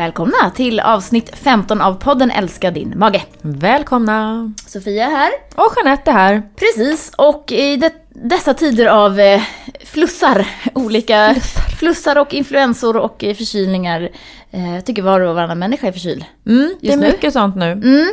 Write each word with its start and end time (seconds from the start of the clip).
Välkomna 0.00 0.50
till 0.54 0.80
avsnitt 0.80 1.30
15 1.36 1.80
av 1.80 1.94
podden 1.94 2.30
Älska 2.30 2.70
din 2.70 2.92
mage. 2.96 3.22
Välkomna! 3.42 4.52
Sofia 4.66 5.04
här. 5.04 5.30
Och 5.54 5.72
Jeanette 5.76 6.10
är 6.10 6.14
här. 6.14 6.42
Precis, 6.56 7.12
och 7.18 7.52
i 7.52 7.76
det, 7.76 7.92
dessa 8.08 8.54
tider 8.54 8.86
av 8.86 9.20
eh, 9.20 9.42
flussar, 9.84 10.46
olika 10.74 11.34
flussar. 11.78 12.18
och 12.18 12.34
influensor 12.34 12.96
och 12.96 13.24
eh, 13.24 13.34
förkylningar. 13.34 14.08
Eh, 14.50 14.84
tycker 14.84 15.02
var 15.02 15.20
och 15.20 15.34
varannan 15.34 15.58
människa 15.58 15.86
är 15.86 15.92
förkyld. 15.92 16.24
Mm, 16.46 16.74
det 16.80 16.92
är 16.92 16.96
nu? 16.96 17.06
mycket 17.06 17.32
sånt 17.32 17.56
nu. 17.56 17.72
Mm, 17.72 18.08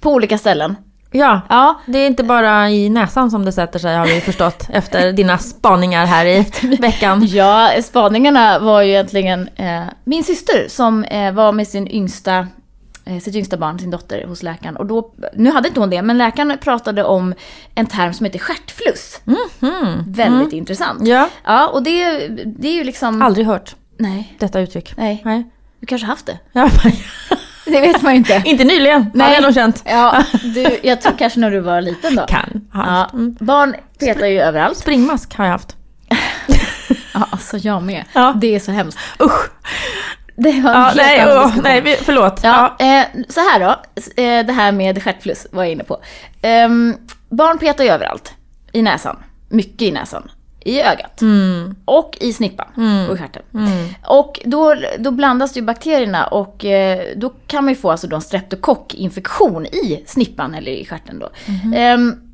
på 0.00 0.12
olika 0.12 0.38
ställen. 0.38 0.76
Ja, 1.10 1.40
Ja, 1.48 1.80
det 1.86 1.98
är 1.98 2.06
inte 2.06 2.24
bara 2.24 2.70
i 2.70 2.88
näsan 2.88 3.30
som 3.30 3.44
det 3.44 3.52
sätter 3.52 3.78
sig 3.78 3.96
har 3.96 4.06
vi 4.06 4.20
förstått 4.20 4.66
efter 4.72 5.12
dina 5.12 5.38
spaningar 5.38 6.06
här 6.06 6.26
i 6.26 6.46
veckan. 6.80 7.26
Ja, 7.26 7.70
spaningarna 7.82 8.58
var 8.58 8.82
ju 8.82 8.90
egentligen 8.90 9.48
eh, 9.56 9.82
min 10.04 10.24
syster 10.24 10.68
som 10.68 11.04
eh, 11.04 11.32
var 11.32 11.52
med 11.52 11.68
sin 11.68 11.88
yngsta, 11.90 12.46
eh, 13.04 13.18
sitt 13.18 13.34
yngsta 13.34 13.56
barn, 13.56 13.78
sin 13.78 13.90
dotter, 13.90 14.24
hos 14.26 14.42
läkaren. 14.42 14.76
Och 14.76 14.86
då, 14.86 15.12
nu 15.34 15.50
hade 15.50 15.68
inte 15.68 15.80
hon 15.80 15.90
det, 15.90 16.02
men 16.02 16.18
läkaren 16.18 16.58
pratade 16.60 17.04
om 17.04 17.34
en 17.74 17.86
term 17.86 18.14
som 18.14 18.26
heter 18.26 18.38
stjärtfluss. 18.38 19.20
Väldigt 20.06 20.52
intressant. 20.52 21.06
Ja, 21.08 21.28
Ja, 21.44 21.68
och 21.68 21.82
det, 21.82 22.28
det 22.46 22.68
är 22.68 22.74
ju 22.74 22.84
liksom... 22.84 23.22
aldrig 23.22 23.46
hört 23.46 23.76
Nej, 23.98 24.36
detta 24.38 24.60
uttryck. 24.60 24.94
nej. 24.96 25.22
Nej. 25.24 25.46
Du 25.80 25.86
kanske 25.86 26.06
haft 26.06 26.26
det? 26.26 26.38
Ja, 26.52 26.70
Det 27.72 27.80
vet 27.80 28.02
man 28.02 28.12
ju 28.12 28.18
inte. 28.18 28.42
inte 28.44 28.64
nyligen, 28.64 29.10
Nej. 29.14 29.24
hade 29.24 29.34
jag 29.36 29.42
nog 29.42 29.54
känt. 29.54 29.82
Ja, 29.86 30.24
du, 30.54 30.78
jag 30.82 31.00
tror 31.00 31.12
kanske 31.18 31.40
när 31.40 31.50
du 31.50 31.60
var 31.60 31.80
liten 31.80 32.16
då. 32.16 32.26
Kan 32.26 32.68
ha 32.72 32.84
Ja, 32.86 32.90
haft. 32.90 33.12
Mm. 33.12 33.36
barn 33.40 33.74
petar 34.00 34.26
ju 34.26 34.40
överallt. 34.40 34.78
Springmask 34.78 35.34
har 35.36 35.44
jag 35.44 35.52
haft. 35.52 35.76
Ja, 37.14 37.26
alltså 37.30 37.56
jag 37.56 37.82
med. 37.82 38.04
Ja. 38.12 38.34
Det 38.40 38.54
är 38.54 38.60
så 38.60 38.72
hemskt. 38.72 38.98
Usch! 39.22 39.50
Det 40.36 40.50
var 40.60 40.70
en 40.70 40.80
Ja, 40.80 40.82
helt 40.82 40.96
nej, 40.96 41.20
annan 41.20 41.36
diskussion. 41.42 41.62
nej, 41.64 41.80
vi- 41.80 41.96
förlåt. 42.02 42.40
Ja, 42.42 42.76
eh, 42.78 43.04
så 43.28 43.40
här 43.40 43.60
då. 43.60 43.70
Eh, 44.22 44.46
det 44.46 44.52
här 44.52 44.72
med 44.72 45.02
stjärtfluss 45.02 45.46
var 45.52 45.62
jag 45.64 45.72
inne 45.72 45.84
på. 45.84 46.00
Ehm, 46.42 46.94
barn 47.30 47.58
petar 47.58 47.84
ju 47.84 47.90
överallt. 47.90 48.32
I 48.72 48.82
näsan. 48.82 49.16
Mycket 49.48 49.82
i 49.82 49.92
näsan. 49.92 50.30
I 50.64 50.80
ögat. 50.80 51.22
Och 51.84 52.16
i 52.20 52.32
snippan. 52.32 52.66
Och 53.08 53.14
i 53.14 53.18
stjärten. 53.18 53.42
Och 54.06 54.40
då, 54.44 54.74
då 54.98 55.10
blandas 55.10 55.56
ju 55.56 55.62
bakterierna 55.62 56.26
och 56.26 56.64
eh, 56.64 57.00
då 57.16 57.32
kan 57.46 57.64
man 57.64 57.74
ju 57.74 57.80
få 57.80 57.90
alltså 57.90 58.06
då 58.06 58.16
en 58.16 58.22
streptokockinfektion 58.22 59.66
i 59.66 60.04
snippan 60.06 60.54
eller 60.54 60.72
i 60.72 60.84
stjärten 60.84 61.18
då. 61.18 61.30
Ehm, 61.76 62.27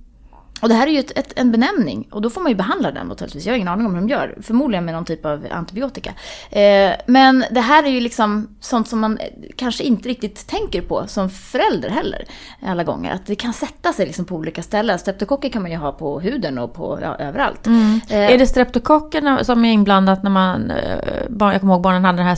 och 0.64 0.70
det 0.70 0.74
här 0.74 0.86
är 0.86 0.90
ju 0.90 0.98
ett, 0.98 1.18
ett, 1.18 1.32
en 1.36 1.52
benämning 1.52 2.08
och 2.10 2.22
då 2.22 2.30
får 2.30 2.40
man 2.40 2.50
ju 2.50 2.56
behandla 2.56 2.90
den 2.90 3.06
naturligtvis. 3.06 3.46
Jag 3.46 3.52
har 3.52 3.56
ingen 3.56 3.68
aning 3.68 3.86
om 3.86 3.94
hur 3.94 4.00
de 4.00 4.08
gör. 4.08 4.38
Förmodligen 4.42 4.84
med 4.84 4.94
någon 4.94 5.04
typ 5.04 5.26
av 5.26 5.46
antibiotika. 5.50 6.10
Eh, 6.50 6.92
men 7.06 7.44
det 7.50 7.60
här 7.60 7.82
är 7.82 7.88
ju 7.88 8.00
liksom 8.00 8.48
sånt 8.60 8.88
som 8.88 9.00
man 9.00 9.18
eh, 9.18 9.26
kanske 9.56 9.84
inte 9.84 10.08
riktigt 10.08 10.46
tänker 10.46 10.82
på 10.82 11.06
som 11.06 11.30
förälder 11.30 11.88
heller. 11.88 12.24
Alla 12.62 12.84
gånger. 12.84 13.14
Att 13.14 13.26
det 13.26 13.34
kan 13.34 13.52
sätta 13.52 13.92
sig 13.92 14.06
liksom 14.06 14.24
på 14.24 14.34
olika 14.34 14.62
ställen. 14.62 14.98
Streptokocker 14.98 15.48
kan 15.48 15.62
man 15.62 15.70
ju 15.70 15.76
ha 15.76 15.92
på 15.92 16.20
huden 16.20 16.58
och 16.58 16.74
på 16.74 16.98
ja, 17.02 17.16
överallt. 17.16 17.66
Eh, 17.66 18.32
Är 18.32 18.38
det 18.38 18.46
streptokockerna 18.46 19.44
som 19.44 19.64
är 19.64 19.72
inblandat 19.72 20.22
när 20.22 20.30
man, 20.30 20.70
eh, 20.70 20.98
jag 21.38 21.60
kommer 21.60 21.74
ihåg 21.74 21.82
barnen 21.82 22.04
hade 22.04 22.18
den 22.18 22.26
här 22.26 22.36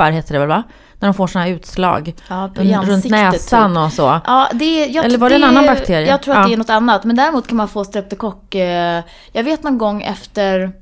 svinkoppar, 0.00 0.10
heter 0.10 0.32
det 0.32 0.38
väl 0.38 0.48
va? 0.48 0.62
När 1.00 1.08
de 1.08 1.14
får 1.14 1.26
sådana 1.26 1.46
här 1.46 1.52
utslag 1.54 2.14
Ja, 2.28 2.50
runt 2.56 2.76
ansiktet, 2.90 3.10
näsan 3.10 3.76
och 3.76 3.92
så. 3.92 4.20
Ja, 4.26 4.48
det, 4.54 4.86
jag, 4.86 5.04
Eller 5.04 5.18
var 5.18 5.28
det 5.28 5.34
en 5.34 5.40
det- 5.40 5.46
annan 5.46 5.66
bakterie? 5.66 6.08
Jag 6.08 6.22
tror 6.22 6.34
att 6.34 6.40
Ja. 6.40 6.46
det 6.48 6.54
är 6.54 6.56
något 6.56 6.70
annat. 6.70 7.04
Men 7.04 7.16
däremot 7.16 7.46
kan 7.46 7.56
man 7.56 7.68
få 7.68 7.84
streptokock. 7.84 8.54
Eh, 8.54 9.02
jag 9.32 9.44
vet 9.44 9.62
någon 9.62 9.78
gång 9.78 10.02
efter... 10.02 10.72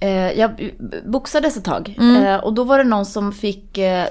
Eh, 0.00 0.32
jag 0.32 0.70
boxades 1.06 1.56
ett 1.56 1.64
tag. 1.64 1.94
Mm. 1.98 2.24
Eh, 2.26 2.36
och 2.36 2.52
då 2.52 2.64
var 2.64 2.78
det 2.78 2.84
någon 2.84 3.06
som 3.06 3.32
fick 3.32 3.78
eh, 3.78 4.04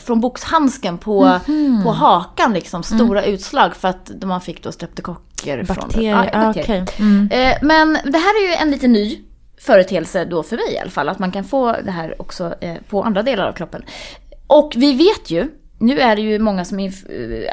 från 0.00 0.20
boxhandsken 0.20 0.98
på, 0.98 1.38
Mhm. 1.46 1.82
på 1.84 1.90
hakan 1.92 2.52
liksom 2.54 2.82
stora 2.82 3.24
utslag 3.24 3.76
för 3.76 3.88
att 3.88 4.10
man 4.24 4.40
fick 4.40 4.62
då 4.64 4.72
streptokocker 4.72 5.64
från 5.64 5.76
Mm. 5.76 5.86
Bakterier, 5.88 6.16
Ja, 6.16 6.24
ja, 6.32 6.46
bakterier. 6.46 6.82
okej. 6.82 6.96
Mm. 6.98 7.28
Eh, 7.32 7.56
men 7.62 7.92
det 8.12 8.18
här 8.18 8.44
är 8.44 8.48
ju 8.48 8.54
en 8.54 8.70
lite 8.70 8.88
ny 8.88 9.20
företeelse 9.62 10.24
då 10.24 10.42
för 10.42 10.56
mig 10.56 10.74
i 10.74 10.78
alla 10.78 10.90
fall. 10.90 11.08
Att 11.08 11.18
man 11.18 11.32
kan 11.32 11.44
få 11.44 11.72
det 11.72 11.90
här 11.90 12.22
också 12.22 12.54
eh, 12.60 12.76
på 12.88 13.02
andra 13.02 13.22
delar 13.22 13.46
av 13.46 13.52
kroppen. 13.52 13.82
Och 14.46 14.72
vi 14.76 14.94
vet 14.94 15.30
ju, 15.30 15.48
nu 15.78 16.00
är 16.00 16.16
det 16.16 16.22
ju 16.22 16.38
många 16.38 16.64
som 16.64 16.78
eh, 16.78 16.90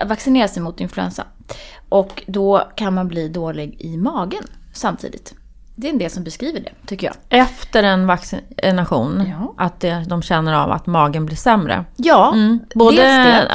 vaccinerar 0.08 0.48
sig 0.48 0.64
mot 0.64 0.80
influensa. 0.80 1.26
Och 1.90 2.24
då 2.28 2.72
kan 2.76 2.94
man 2.94 3.08
bli 3.08 3.30
dålig 3.30 3.82
i 3.82 3.98
magen 3.98 4.44
samtidigt. 4.74 5.34
Det 5.82 5.88
är 5.88 5.92
en 5.92 5.98
del 5.98 6.10
som 6.12 6.24
beskriver 6.24 6.60
det, 6.60 6.72
tycker 6.88 7.08
jag. 7.08 7.16
Efter 7.42 7.84
en 7.84 8.08
vaccination, 8.08 9.24
Ja. 9.30 9.54
att 9.58 9.80
det, 9.80 10.06
de 10.08 10.22
känner 10.22 10.54
av 10.54 10.72
att 10.72 10.88
magen 10.88 11.26
blir 11.26 11.36
sämre. 11.36 11.86
Ja, 11.96 12.32
Mm. 12.34 12.60
Både 12.76 13.02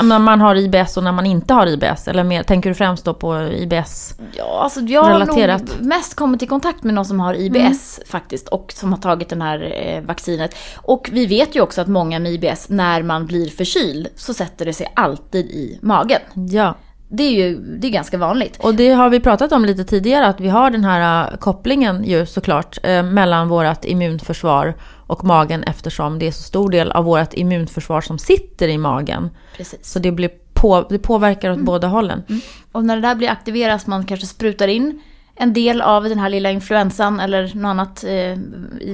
när 0.02 0.18
man 0.18 0.40
har 0.40 0.54
IBS 0.54 0.96
och 0.96 1.04
när 1.04 1.12
man 1.12 1.26
inte 1.26 1.54
har 1.54 1.66
IBS. 1.66 2.08
Eller 2.08 2.24
mer, 2.24 2.42
tänker 2.42 2.70
du 2.70 2.74
främst 2.74 3.04
då 3.04 3.14
på 3.14 3.42
IBS? 3.42 4.14
Ja, 4.32 4.60
alltså 4.62 4.80
jag 4.80 5.02
har 5.02 5.10
Relaterat. 5.10 5.62
nog 5.62 5.86
mest 5.86 6.14
kommit 6.14 6.42
i 6.42 6.46
kontakt 6.46 6.82
med 6.84 6.94
någon 6.94 7.04
som 7.04 7.20
har 7.20 7.34
IBS 7.34 8.00
faktiskt 8.06 8.48
och 8.48 8.72
som 8.76 8.92
har 8.92 9.00
tagit 9.00 9.28
det 9.28 9.42
här 9.44 9.72
eh, 9.86 10.00
vaccinet. 10.02 10.54
Och 10.76 11.10
vi 11.12 11.26
vet 11.26 11.56
ju 11.56 11.60
också 11.60 11.80
att 11.80 11.88
många 11.88 12.18
med 12.18 12.32
IBS, 12.32 12.68
när 12.68 13.02
man 13.02 13.26
blir 13.26 13.48
förkyld, 13.50 14.08
så 14.16 14.34
sätter 14.34 14.64
det 14.64 14.72
sig 14.72 14.92
alltid 14.96 15.46
i 15.46 15.78
magen. 15.82 16.20
Ja. 16.34 16.74
Det 17.08 17.22
är 17.22 17.30
ju 17.30 17.58
det 17.58 17.86
är 17.86 17.90
ganska 17.90 18.18
vanligt. 18.18 18.56
Och 18.60 18.74
det 18.74 18.90
har 18.90 19.10
vi 19.10 19.20
pratat 19.20 19.52
om 19.52 19.64
lite 19.64 19.84
tidigare, 19.84 20.26
att 20.26 20.40
vi 20.40 20.48
har 20.48 20.70
den 20.70 20.84
här 20.84 21.32
äh, 21.32 21.36
kopplingen 21.38 22.04
ju 22.04 22.26
såklart 22.26 22.78
eh, 22.82 23.02
mellan 23.02 23.48
vårt 23.48 23.84
immunförsvar 23.84 24.74
och 25.06 25.24
magen 25.24 25.62
eftersom 25.62 26.18
det 26.18 26.26
är 26.26 26.32
så 26.32 26.42
stor 26.42 26.70
del 26.70 26.92
av 26.92 27.04
vårt 27.04 27.34
immunförsvar 27.34 28.00
som 28.00 28.18
sitter 28.18 28.68
i 28.68 28.78
magen. 28.78 29.30
Precis. 29.56 29.92
Så 29.92 29.98
det, 29.98 30.12
blir 30.12 30.30
på, 30.52 30.86
det 30.90 30.98
påverkar 30.98 31.50
åt 31.50 31.58
båda 31.60 31.88
hållen. 31.88 32.22
Och 32.72 32.84
när 32.84 32.96
det 32.96 33.02
där 33.02 33.14
blir 33.14 33.28
aktiverat, 33.28 33.86
man 33.86 34.06
kanske 34.06 34.26
sprutar 34.26 34.68
in 34.68 35.02
en 35.36 35.52
del 35.52 35.80
av 35.80 36.04
den 36.04 36.18
här 36.18 36.28
lilla 36.28 36.50
influensan 36.50 37.20
eller 37.20 37.54
något 37.54 37.64
annat 37.64 38.04
eh, 38.04 38.38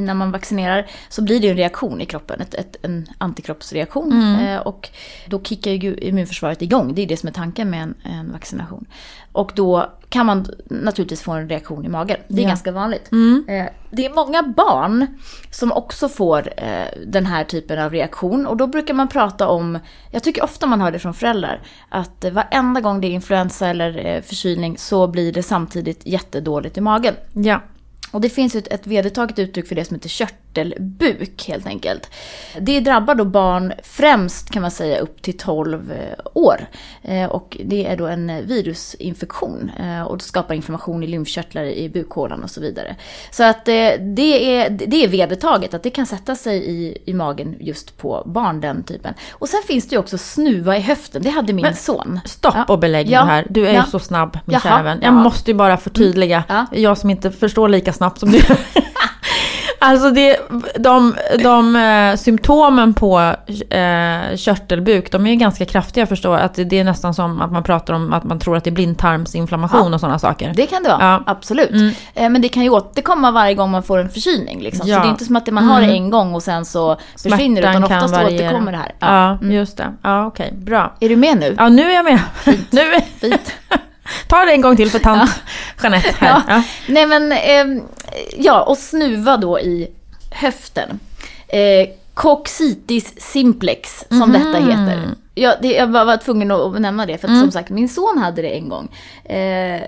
när 0.01 0.15
man 0.15 0.31
vaccinerar, 0.31 0.87
så 1.09 1.23
blir 1.23 1.41
det 1.41 1.49
en 1.49 1.57
reaktion 1.57 2.01
i 2.01 2.07
kroppen, 2.07 2.41
ett, 2.41 2.55
ett, 2.55 2.77
en 2.83 3.07
antikroppsreaktion. 3.19 4.37
Eh, 4.41 4.59
och 4.59 4.89
då 5.27 5.43
kickar 5.43 5.71
ju 5.71 5.95
immunförsvaret 5.95 6.63
igång, 6.63 6.95
det 6.95 7.03
är 7.03 7.07
det 7.07 7.17
som 7.17 7.29
är 7.29 7.33
tanken 7.33 7.71
med 7.71 7.83
en, 7.83 7.95
en 8.03 8.33
vaccination. 8.33 8.87
Och 9.33 9.53
då 9.55 9.87
kan 10.09 10.27
man 10.27 10.47
naturligtvis 10.65 11.23
få 11.23 11.33
en 11.33 11.49
reaktion 11.49 11.85
i 11.85 11.89
magen. 11.89 12.17
Det 12.29 12.41
är 12.41 12.43
Ja. 12.43 12.49
ganska 12.49 12.73
vanligt. 12.73 13.11
Eh, 13.49 13.67
det 13.91 14.07
är 14.07 14.15
många 14.15 14.43
barn 14.43 15.07
som 15.51 15.73
också 15.73 16.09
får 16.09 16.53
eh, 16.57 16.85
den 17.07 17.27
här 17.27 17.45
typen 17.45 17.79
av 17.79 17.93
reaktion. 17.93 18.47
Och 18.47 18.57
då 18.57 18.67
brukar 18.67 18.95
man 18.95 19.09
prata 19.09 19.49
om, 19.49 19.79
jag 20.11 20.23
tycker 20.23 20.45
ofta 20.45 20.67
man 20.67 20.81
hör 20.81 20.93
det 20.93 20.99
från 20.99 21.15
föräldrar, 21.15 21.61
att 21.89 22.25
varenda 22.33 22.81
gång 22.81 23.01
det 23.01 23.07
är 23.07 23.11
influensa 23.11 23.69
eller 23.69 24.07
eh, 24.07 24.23
förkylning 24.23 24.79
så 24.79 25.07
blir 25.07 25.33
det 25.33 25.43
samtidigt 25.43 26.07
jättedåligt 26.07 26.77
i 26.79 26.81
magen. 26.81 27.15
Ja. 27.33 27.61
Och 28.13 28.21
det 28.21 28.29
finns 28.29 28.55
ett, 28.55 28.87
vedertaget 28.87 29.39
uttryck 29.39 29.69
för 29.69 29.75
det 29.75 29.85
som 29.85 29.95
heter 29.97 30.09
körtelbuk 30.55 31.45
helt 31.49 31.67
enkelt. 31.67 32.11
Det 32.61 32.81
drabbar 32.81 33.15
då 33.15 33.25
barn 33.25 33.73
främst 33.83 34.51
kan 34.51 34.63
man 34.63 34.71
säga 34.71 34.99
upp 34.99 35.23
till 35.23 35.37
12 35.39 35.93
eh, 35.93 35.99
år. 36.35 36.67
Eh, 37.03 37.25
Och 37.25 37.57
det 37.65 37.87
är 37.87 37.97
då 37.97 38.07
en 38.07 38.47
virusinfektion 38.47 39.71
eh, 39.81 40.03
och 40.03 40.19
det 40.19 40.25
skapar 40.25 40.55
inflammation 40.55 41.03
i 41.03 41.07
lymfkörtlar 41.07 41.65
i 41.65 41.89
bukhålan 41.89 42.43
och 42.43 42.51
så 42.51 42.61
vidare. 42.61 42.97
Så 43.31 43.45
att 43.45 43.65
det 43.65 44.55
är, 44.57 44.71
det 44.71 45.05
är 45.05 45.09
vedertaget 45.09 45.75
att 45.75 45.83
det 45.83 45.91
kan 45.91 46.07
sätta 46.07 46.35
sig 46.37 46.57
i, 46.71 46.99
i 47.05 47.15
magen 47.15 47.57
just 47.61 47.99
på 47.99 48.23
barn 48.27 48.61
den 48.61 48.83
typen. 48.83 49.15
Och 49.33 49.49
sen 49.49 49.61
finns 49.67 49.89
det 49.89 49.95
ju 49.95 49.99
också 50.01 50.19
snuva 50.19 50.77
i 50.77 50.81
höften, 50.81 51.23
det 51.23 51.31
hade 51.31 51.53
min 51.53 51.63
Men- 51.63 51.75
son. 51.77 52.21
Stopp 52.25 52.55
Ja. 52.57 52.65
och 52.65 52.79
belägg 52.79 53.11
Ja. 53.11 53.21
här. 53.25 53.47
Du 53.51 53.67
är 53.69 53.75
Ja. 53.75 53.85
ju 53.85 53.91
så 53.91 53.99
snabb 53.99 54.39
min 54.45 54.53
Jaha. 54.53 54.61
kära 54.61 54.83
vän. 54.83 54.99
Jag 55.03 55.09
Ja. 55.09 55.13
måste 55.23 55.51
ju 55.51 55.57
bara 55.57 55.77
förtydliga. 55.77 56.45
Ja. 56.49 56.67
Jag 56.73 56.99
som 56.99 57.11
inte 57.11 57.31
förstår 57.31 57.69
lika 57.69 57.93
snabbt 57.93 58.21
som 58.21 58.31
du. 58.31 58.41
Alltså 59.83 60.11
det, 60.11 60.37
de, 60.79 61.15
de 61.43 61.77
eh, 61.77 62.17
symptomen 62.17 62.95
på 62.95 63.21
eh, 63.71 64.37
körtelbuk, 64.37 65.13
de 65.13 65.27
är 65.27 65.31
ju 65.31 65.37
ganska 65.37 65.65
kraftiga 65.65 66.07
förstår. 66.07 66.37
Att 66.39 66.55
det 66.55 66.73
är 66.79 66.85
nästan 66.85 67.15
som 67.15 67.41
att 67.41 67.53
man 67.53 67.63
pratar 67.63 67.95
om 67.95 68.13
att 68.13 68.25
man 68.25 68.39
tror 68.39 68.57
att 68.57 68.65
det 68.65 68.71
är 68.71 68.73
blindtarmsinflammation 68.75 69.87
Ja. 69.89 69.95
och 69.95 70.01
sådana 70.01 70.19
saker. 70.19 70.53
Det 70.57 70.67
kan 70.67 70.83
det 70.83 70.89
vara, 70.89 70.99
Ja. 71.03 71.23
absolut. 71.27 71.71
Mm. 71.71 71.93
Eh, 72.15 72.29
Men 72.31 72.43
det 72.43 72.49
kan 72.49 72.63
ju 72.63 72.71
återkomma 72.71 73.31
varje 73.31 73.55
gång 73.55 73.71
man 73.71 73.83
får 73.83 73.99
en 73.99 74.09
förkylning. 74.11 74.61
Liksom. 74.63 74.89
Ja. 74.89 74.97
Så 74.97 75.03
det 75.03 75.09
är 75.09 75.11
inte 75.11 75.25
som 75.25 75.37
att 75.37 75.47
man 75.47 75.65
har 75.65 75.81
det 75.81 75.87
en 75.93 76.11
gång 76.11 76.35
och 76.35 76.43
sen 76.43 76.65
så 76.65 76.97
försvinner 77.23 77.63
det, 77.63 77.69
utan 77.69 77.77
Smärtan 77.87 77.97
oftast 78.05 78.15
variera. 78.23 78.47
återkommer 78.49 78.73
det 78.73 78.79
här. 78.79 78.93
Ja, 78.99 79.31
Mm. 79.43 79.53
just 79.53 79.77
det. 79.77 79.93
Ja, 80.03 80.27
okej. 80.27 80.53
Bra. 80.57 80.93
Är 81.01 81.09
du 81.09 81.17
med 81.17 81.37
nu? 81.39 81.55
Ja, 81.59 81.69
nu 81.69 81.83
är 81.91 81.95
jag 81.95 82.05
med. 82.05 82.21
nu 82.71 82.81
är... 82.81 83.01
Fint. 83.21 83.53
Ta 84.31 84.45
det 84.45 84.53
en 84.53 84.61
gång 84.61 84.77
till 84.77 84.91
för 84.91 84.99
tant 84.99 85.31
Jeanette 85.83 86.15
här. 86.19 86.29
Ja. 86.29 86.43
Ja. 86.49 86.63
Nej 86.89 87.07
men, 87.07 87.33
ehm, 87.33 87.83
ja, 88.39 88.63
och 88.63 88.79
snuva 88.79 89.37
då 89.37 89.61
i 89.61 89.89
höften. 90.31 91.01
Eh, 91.49 91.89
Coccitis 92.15 93.15
simplex, 93.21 94.05
som 94.09 94.19
Mhm. 94.19 94.33
detta 94.33 94.59
heter. 94.71 95.03
Ja, 95.35 95.55
det, 95.63 95.73
jag 95.73 95.87
var, 95.87 96.05
var 96.05 96.17
tvungen 96.17 96.51
att, 96.51 96.81
nämna 96.81 97.07
det, 97.07 97.19
för 97.19 97.29
att 97.29 97.31
Mm. 97.31 97.43
som 97.43 97.51
sagt, 97.53 97.71
min 97.71 97.89
son 97.89 98.19
hade 98.19 98.43
det 98.43 98.49
en 98.57 98.69
gång. 98.69 98.89
Eh, 99.25 99.81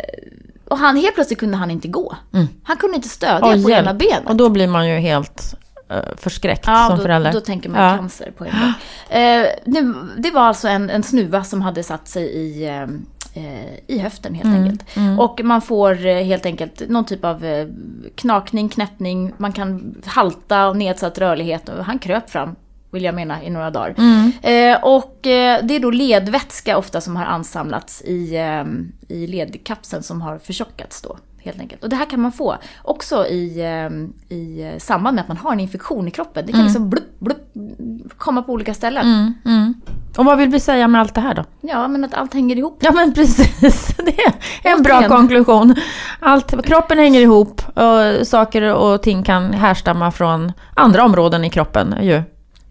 och 0.68 0.78
han, 0.78 0.96
helt 0.96 1.14
plötsligt 1.14 1.38
kunde 1.38 1.56
han 1.56 1.70
inte 1.70 1.88
gå. 1.88 2.16
Han 2.64 2.76
kunde 2.76 2.96
inte 2.96 3.08
stödja 3.08 3.40
Oj, 3.48 3.62
på 3.64 3.70
hjälp. 3.70 3.82
ena 3.86 3.94
benet. 3.94 4.22
Och 4.26 4.36
då 4.36 4.48
blir 4.48 4.66
man 4.66 4.88
ju 4.88 4.96
helt 4.98 5.54
eh, 5.90 5.96
förskräckt 6.16 6.64
Ja, 6.66 6.86
som 6.88 6.96
då, 6.96 7.02
förälder. 7.02 7.32
då 7.32 7.40
tänker 7.40 7.68
man 7.68 7.82
Ja. 7.84 7.96
cancer 7.96 8.30
på 8.38 8.44
en 8.44 8.50
gång. 8.50 9.18
Eh, 9.20 9.46
nu, 9.64 9.94
det 10.18 10.30
var 10.30 10.42
alltså 10.42 10.68
en, 10.68 10.90
en 10.90 11.02
snuva 11.02 11.44
som 11.44 11.62
hade 11.62 11.82
satt 11.82 12.08
sig 12.08 12.24
i, 12.24 12.68
eh, 12.68 12.82
eh, 12.82 12.88
i 13.86 13.98
höften 13.98 14.34
helt 14.34 14.46
Mm, 14.46 14.62
enkelt. 14.62 14.84
Och 15.20 15.40
man 15.44 15.62
får 15.62 16.06
eh, 16.06 16.24
helt 16.24 16.46
enkelt 16.46 16.82
någon 16.88 17.04
typ 17.04 17.24
av 17.24 17.44
eh, 17.44 17.66
knakning, 18.14 18.68
knäppning, 18.68 19.32
man 19.36 19.52
kan 19.52 19.94
halta 20.06 20.68
och 20.68 20.76
nedsatt 20.76 21.18
rörlighet. 21.18 21.70
Han 21.82 21.98
kröp 21.98 22.30
fram, 22.30 22.56
vill 22.90 23.04
jag 23.04 23.14
mena, 23.14 23.44
i 23.44 23.50
några 23.50 23.70
dagar. 23.70 23.94
Mm. 23.98 24.32
Eh, 24.42 24.84
och 24.84 25.26
eh, 25.26 25.64
det 25.64 25.74
är 25.76 25.80
då 25.80 25.90
ledvätska 25.90 26.78
ofta 26.78 27.00
som 27.00 27.16
har 27.16 27.24
ansamlats 27.24 28.02
i, 28.02 28.36
eh, 28.36 28.64
i 29.16 29.26
ledkapseln 29.26 30.02
som 30.02 30.22
har 30.22 30.38
förtjockats 30.38 31.02
då. 31.02 31.16
Helt 31.44 31.60
enkelt. 31.60 31.82
Och 31.82 31.88
det 31.88 31.96
här 31.96 32.10
kan 32.10 32.20
man 32.20 32.32
få 32.32 32.56
också 32.82 33.26
i, 33.26 33.60
eh, 33.60 34.36
i 34.36 34.74
samband 34.78 35.14
med 35.14 35.22
att 35.22 35.28
man 35.28 35.36
har 35.36 35.52
en 35.52 35.60
infektion 35.60 36.08
i 36.08 36.10
kroppen. 36.10 36.46
Det 36.46 36.52
kan 36.52 36.64
liksom 36.64 36.90
blupp, 36.90 37.20
blupp, 37.20 37.54
komma 38.16 38.42
på 38.42 38.52
olika 38.52 38.74
ställen. 38.74 39.06
Mm, 39.06 39.34
mm. 39.44 39.71
Och 40.16 40.24
vad 40.24 40.38
vill 40.38 40.48
vi 40.48 40.60
säga 40.60 40.88
med 40.88 41.00
allt 41.00 41.14
det 41.14 41.20
här 41.20 41.34
då? 41.34 41.44
Ja, 41.60 41.88
men 41.88 42.04
att 42.04 42.14
allt 42.14 42.34
hänger 42.34 42.56
ihop. 42.56 42.78
Ja 42.80 42.92
men 42.92 43.14
precis, 43.14 43.86
det 43.96 44.18
är 44.68 44.72
en 44.76 44.82
bra 44.82 44.92
Återigen. 44.94 45.10
konklusion. 45.10 45.74
Allt, 46.20 46.64
kroppen 46.66 46.98
hänger 46.98 47.20
ihop 47.20 47.62
och 47.78 48.26
saker 48.26 48.74
och 48.74 49.02
ting 49.02 49.22
kan 49.22 49.52
härstamma 49.52 50.10
från 50.10 50.52
andra 50.74 51.04
områden 51.04 51.44
i 51.44 51.50
kroppen 51.50 51.94
ju. 52.02 52.22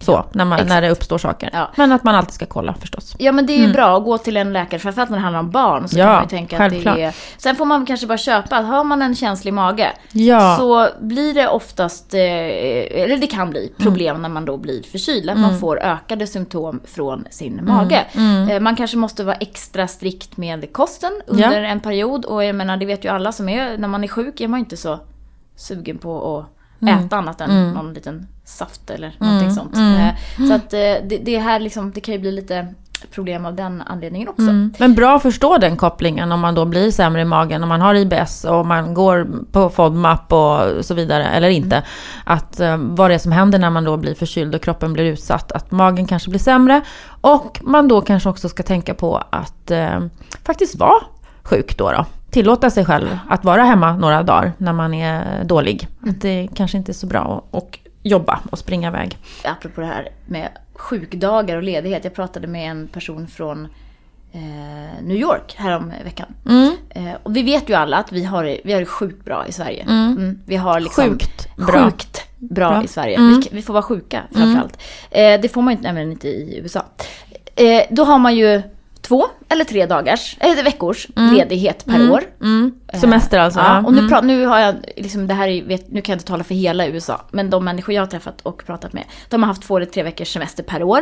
Så, 0.01 0.25
när, 0.33 0.45
man, 0.45 0.53
exakt. 0.59 0.69
när 0.69 0.81
det 0.81 0.89
uppstår 0.89 1.17
saker. 1.17 1.49
Ja. 1.53 1.71
Men 1.75 1.91
att 1.91 2.03
man 2.03 2.15
alltid 2.15 2.33
ska 2.33 2.45
kolla 2.45 2.73
förstås. 2.73 3.15
Ja 3.19 3.31
men 3.31 3.45
det 3.45 3.53
är 3.53 3.67
ju 3.67 3.73
bra 3.73 3.97
att 3.97 4.03
gå 4.03 4.17
till 4.17 4.37
en 4.37 4.53
läkare, 4.53 4.79
framförallt 4.79 5.09
när 5.09 5.17
det 5.17 5.23
handlar 5.23 5.39
om 5.39 5.51
barn. 5.51 5.87
Så 5.87 5.99
Ja, 5.99 6.05
kan 6.05 6.13
man 6.13 6.23
ju 6.23 6.29
tänka 6.29 6.55
att 6.55 6.59
självklart. 6.71 6.95
det 6.95 7.03
är... 7.03 7.15
Sen 7.37 7.55
får 7.55 7.65
man 7.65 7.85
kanske 7.85 8.07
bara 8.07 8.17
köpa 8.17 8.57
att 8.57 8.65
har 8.65 8.83
man 8.83 9.01
en 9.01 9.15
känslig 9.15 9.53
mage 9.53 9.91
Ja. 10.11 10.55
så 10.59 10.87
blir 11.01 11.33
det 11.33 11.47
oftast, 11.47 12.13
eh, 12.13 12.21
eller 12.21 13.17
det 13.17 13.27
kan 13.27 13.49
bli 13.49 13.73
problem 13.77 14.21
när 14.21 14.29
man 14.29 14.45
då 14.45 14.57
blir 14.57 14.83
förkyld. 14.83 15.29
Att 15.29 15.39
man 15.39 15.59
får 15.59 15.79
ökade 15.83 16.27
symptom 16.27 16.79
från 16.85 17.25
sin 17.31 17.65
mage. 17.65 18.05
Eh, 18.51 18.59
Man 18.59 18.75
kanske 18.75 18.97
måste 18.97 19.23
vara 19.23 19.35
extra 19.35 19.87
strikt 19.87 20.37
med 20.37 20.73
kosten 20.73 21.11
under 21.27 21.63
en 21.63 21.79
period. 21.79 22.25
Och 22.25 22.43
jag 22.43 22.55
menar 22.55 22.77
det 22.77 22.85
vet 22.85 23.05
ju 23.05 23.09
alla 23.09 23.31
som 23.31 23.49
är, 23.49 23.77
när 23.77 23.87
man 23.87 24.03
är 24.03 24.07
sjuk 24.07 24.41
är 24.41 24.47
man 24.47 24.59
inte 24.59 24.77
så 24.77 24.99
sugen 25.55 25.97
på 25.97 26.37
att 26.37 26.89
äta 27.05 27.15
annat 27.17 27.41
än 27.41 27.71
någon 27.73 27.93
liten 27.93 28.27
saft 28.57 28.89
eller 28.89 29.15
någonting 29.19 29.51
sånt. 29.51 29.77
Eh, 29.77 30.47
Så 30.47 30.53
att 30.53 30.73
eh, 30.73 30.79
det, 30.79 31.21
det 31.21 31.37
här 31.39 31.59
liksom, 31.59 31.91
det 31.91 32.01
kan 32.01 32.13
ju 32.13 32.19
bli 32.19 32.31
lite 32.31 32.67
problem 33.11 33.45
av 33.45 33.55
den 33.55 33.81
anledningen 33.81 34.27
också. 34.27 34.41
Mm. 34.41 34.73
Men 34.79 34.95
bra 34.95 35.15
att 35.15 35.21
förstå 35.21 35.57
den 35.57 35.77
kopplingen 35.77 36.31
om 36.31 36.39
man 36.39 36.55
då 36.55 36.65
blir 36.65 36.91
sämre 36.91 37.21
i 37.21 37.25
magen, 37.25 37.63
om 37.63 37.69
man 37.69 37.81
har 37.81 37.95
IBS 37.95 38.43
och 38.43 38.65
man 38.65 38.93
går 38.93 39.27
på 39.51 39.69
FODMAP 39.69 40.33
och 40.33 40.85
så 40.85 40.93
vidare, 40.93 41.25
eller 41.25 41.49
inte. 41.49 41.83
Att 42.23 42.59
eh, 42.59 42.77
vad 42.77 43.09
det 43.09 43.13
är 43.13 43.19
som 43.19 43.31
händer 43.31 43.59
när 43.59 43.69
man 43.69 43.83
då 43.83 43.97
blir 43.97 44.15
förkyld 44.15 44.55
och 44.55 44.61
kroppen 44.61 44.93
blir 44.93 45.05
utsatt. 45.05 45.51
Att 45.51 45.71
magen 45.71 46.07
kanske 46.07 46.29
blir 46.29 46.39
sämre. 46.39 46.81
Och 47.21 47.59
man 47.63 47.87
då 47.87 48.01
kanske 48.01 48.29
också 48.29 48.49
ska 48.49 48.63
tänka 48.63 48.93
på 48.93 49.23
att 49.29 49.71
eh, 49.71 49.99
faktiskt 50.45 50.75
vara 50.75 51.01
sjuk 51.43 51.77
då. 51.77 51.91
då. 51.91 52.05
Tillåta 52.31 52.69
sig 52.69 52.85
själv 52.85 53.17
att 53.29 53.45
vara 53.45 53.63
hemma 53.63 53.95
några 53.97 54.23
dagar 54.23 54.53
när 54.57 54.73
man 54.73 54.93
är 54.93 55.43
dålig. 55.43 55.87
Att 56.09 56.21
det 56.21 56.47
kanske 56.55 56.77
inte 56.77 56.91
är 56.91 56.93
så 56.93 57.07
bra 57.07 57.43
och 57.51 57.79
jobba 58.03 58.39
och 58.51 58.59
springa 58.59 58.87
iväg. 58.87 59.17
apropå 59.43 59.81
det 59.81 59.87
här 59.87 60.09
med 60.25 60.49
sjukdagar 60.73 61.57
och 61.57 61.63
ledighet. 61.63 62.03
Jag 62.03 62.13
pratade 62.15 62.47
med 62.47 62.71
en 62.71 62.87
person 62.87 63.27
från 63.27 63.67
eh, 64.31 65.03
New 65.03 65.17
York 65.17 65.55
härom 65.57 65.93
veckan. 66.03 66.27
Mm. 66.49 66.75
Eh, 66.89 67.13
och 67.23 67.35
vi 67.37 67.43
vet 67.43 67.69
ju 67.69 67.73
alla 67.73 67.97
att 67.97 68.11
vi 68.11 68.23
har, 68.23 68.57
vi 68.63 68.73
har 68.73 68.79
det 68.79 68.85
sjukt 68.85 69.25
bra 69.25 69.45
i 69.47 69.51
Sverige. 69.51 69.83
Mm. 69.83 70.39
Vi 70.45 70.55
har 70.55 70.79
liksom 70.79 71.09
Sjukt 71.09 71.55
bra. 71.55 71.83
Sjukt 71.85 72.25
bra, 72.37 72.69
Bra. 72.69 72.83
i 72.83 72.87
Sverige. 72.87 73.17
Vi, 73.19 73.47
vi 73.51 73.61
får 73.61 73.73
vara 73.73 73.83
sjuka 73.83 74.23
framförallt. 74.33 74.77
Eh, 75.11 75.41
det 75.41 75.53
får 75.53 75.61
man 75.61 75.71
ju 75.73 75.77
inte, 75.77 75.87
nämligen 75.87 76.11
inte 76.11 76.27
i 76.27 76.59
USA. 76.63 76.85
Eh, 77.55 77.81
då 77.89 78.03
har 78.03 78.17
man 78.19 78.35
ju 78.35 78.61
två 79.11 79.25
eller 79.49 79.65
tre 79.65 79.85
dagars, 79.85 80.37
eller 80.39 80.63
veckors 80.63 81.07
ledighet 81.15 81.85
per 81.85 82.11
år. 82.11 82.23
Mm. 82.41 82.71
Semester 82.93 83.39
alltså. 83.39 83.59
Ja, 83.59 83.83
och 83.85 83.93
nu, 83.93 84.01
pra- 84.01 84.23
nu 84.23 84.45
har 84.45 84.59
jag, 84.59 84.75
liksom 84.97 85.27
det 85.27 85.33
här 85.33 85.47
är, 85.47 85.63
vet, 85.63 85.91
nu 85.91 86.01
kan 86.01 86.13
jag 86.13 86.15
inte 86.15 86.25
tala 86.27 86.43
för 86.43 86.55
hela 86.55 86.87
USA, 86.87 87.21
men 87.31 87.49
de 87.49 87.65
människor 87.65 87.95
jag 87.95 88.01
har 88.01 88.07
träffat 88.07 88.41
och 88.41 88.63
pratat 88.65 88.93
med, 88.93 89.03
de 89.29 89.43
har 89.43 89.47
haft 89.47 89.61
två 89.63 89.77
eller 89.77 89.85
tre 89.85 90.03
veckors 90.03 90.33
semester 90.33 90.63
per 90.63 90.83
år, 90.83 91.01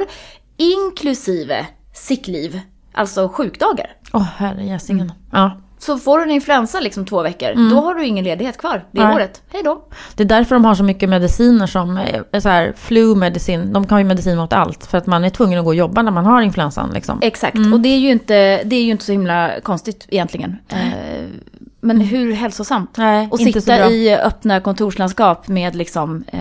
inklusive 0.58 1.66
sick 1.94 2.28
leave, 2.28 2.62
alltså 2.94 3.30
sjukdagar. 3.30 3.88
Åh 4.14 4.22
herre 4.38 4.64
jäsingen. 4.66 5.12
Ja. 5.32 5.62
Så 5.80 5.98
får 5.98 6.18
du 6.18 6.24
en 6.24 6.32
influensa 6.32 6.80
liksom 6.80 7.06
två 7.06 7.22
veckor, 7.22 7.70
då 7.70 7.76
har 7.76 7.96
du 7.96 8.06
ingen 8.06 8.26
ledighet 8.26 8.58
kvar 8.58 8.84
det 8.92 9.04
Nej. 9.04 9.16
året. 9.16 9.42
Hej 9.54 9.64
då. 9.64 9.84
Det 10.16 10.24
är 10.24 10.28
därför 10.28 10.56
de 10.56 10.66
har 10.66 10.76
så 10.76 10.84
mycket 10.84 11.10
mediciner 11.10 11.68
som 11.68 11.98
är 12.32 12.40
så 12.40 12.50
här 12.50 12.74
flu 12.78 13.16
medicin. 13.16 13.74
De 13.74 13.88
kan 13.88 14.00
ju 14.00 14.04
medicin 14.06 14.38
mot 14.38 14.54
allt. 14.54 14.86
För 14.86 14.98
att 14.98 15.08
man 15.08 15.24
är 15.24 15.30
tvungen 15.30 15.60
att 15.60 15.66
gå 15.66 15.70
och 15.70 15.76
jobba 15.76 16.02
när 16.02 16.12
man 16.12 16.26
har 16.26 16.42
influensan. 16.42 16.90
Liksom. 16.94 17.20
Exakt, 17.22 17.56
och 17.74 17.80
det 17.80 17.90
är, 17.90 17.98
ju 17.98 18.12
inte, 18.12 18.64
det 18.64 18.76
är 18.76 18.84
ju 18.84 18.92
inte 18.92 19.06
så 19.06 19.12
himla 19.12 19.52
konstigt 19.64 20.06
egentligen. 20.10 20.58
Eh, 20.70 20.78
men 21.82 22.02
hur 22.02 22.34
hälsosamt? 22.34 22.98
Nej, 22.98 23.28
och 23.32 23.40
sitta 23.40 23.90
i 23.90 24.16
öppna 24.16 24.60
kontorslandskap 24.60 25.48
med 25.48 25.76
liksom 25.76 26.24
eh, 26.28 26.40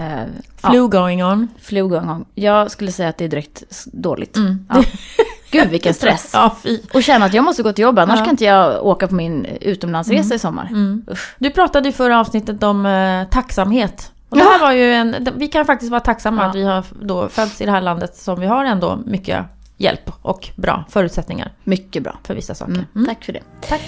Flu 0.56 0.76
ja, 0.76 0.87
going 0.87 1.25
on. 1.25 1.49
flu 1.61 1.88
gång 1.88 2.06
gång. 2.06 2.25
Jag 2.35 2.70
skulle 2.70 2.93
säga 2.93 3.08
att 3.08 3.19
det 3.19 3.25
är 3.25 3.29
direkt 3.29 3.87
dåligt. 3.93 4.38
Ja. 4.69 4.82
Gud 5.50 5.68
vilken 5.70 5.94
stress. 5.94 6.30
Ja, 6.34 6.56
fy. 6.62 6.80
Och 6.94 7.02
känna 7.02 7.24
att 7.24 7.34
jag 7.34 7.44
måste 7.44 7.62
gå 7.62 7.72
till 7.72 7.82
jobbet, 7.82 8.02
annars 8.02 8.18
Ja. 8.18 8.24
kan 8.24 8.30
inte 8.30 8.44
jag 8.44 8.86
åka 8.86 9.08
på 9.08 9.14
min 9.14 9.44
utomlandsresa 9.60 10.34
i 10.34 10.38
sommar. 10.38 10.70
Usch. 11.12 11.34
Du 11.38 11.50
pratade 11.50 11.88
i 11.88 11.92
förra 11.92 12.20
avsnittet 12.20 12.62
om 12.62 12.86
eh, 12.86 13.24
tacksamhet. 13.28 14.12
Och 14.28 14.36
det 14.36 14.42
här 14.44 14.58
var 14.60 14.72
ju 14.72 14.92
en, 14.92 15.28
vi 15.36 15.48
kan 15.48 15.64
faktiskt 15.64 15.90
vara 15.90 16.00
tacksamma 16.00 16.42
Ja. 16.42 16.48
att 16.48 16.54
vi 16.54 16.62
har 16.62 16.84
då 17.02 17.28
fötts 17.28 17.60
i 17.60 17.64
det 17.64 17.70
här 17.72 17.80
landet 17.80 18.16
som 18.16 18.40
vi 18.40 18.46
har 18.46 18.64
ändå 18.64 18.98
mycket 19.06 19.44
hjälp 19.76 20.10
och 20.22 20.48
bra 20.56 20.84
förutsättningar 20.88 21.52
Mycket 21.64 22.02
bra. 22.02 22.18
för 22.24 22.34
vissa 22.34 22.54
saker. 22.54 22.72
Mm. 22.72 22.84
Mm. 22.94 23.06
Tack 23.06 23.24
för 23.24 23.32
det. 23.32 23.42
Tack. 23.68 23.82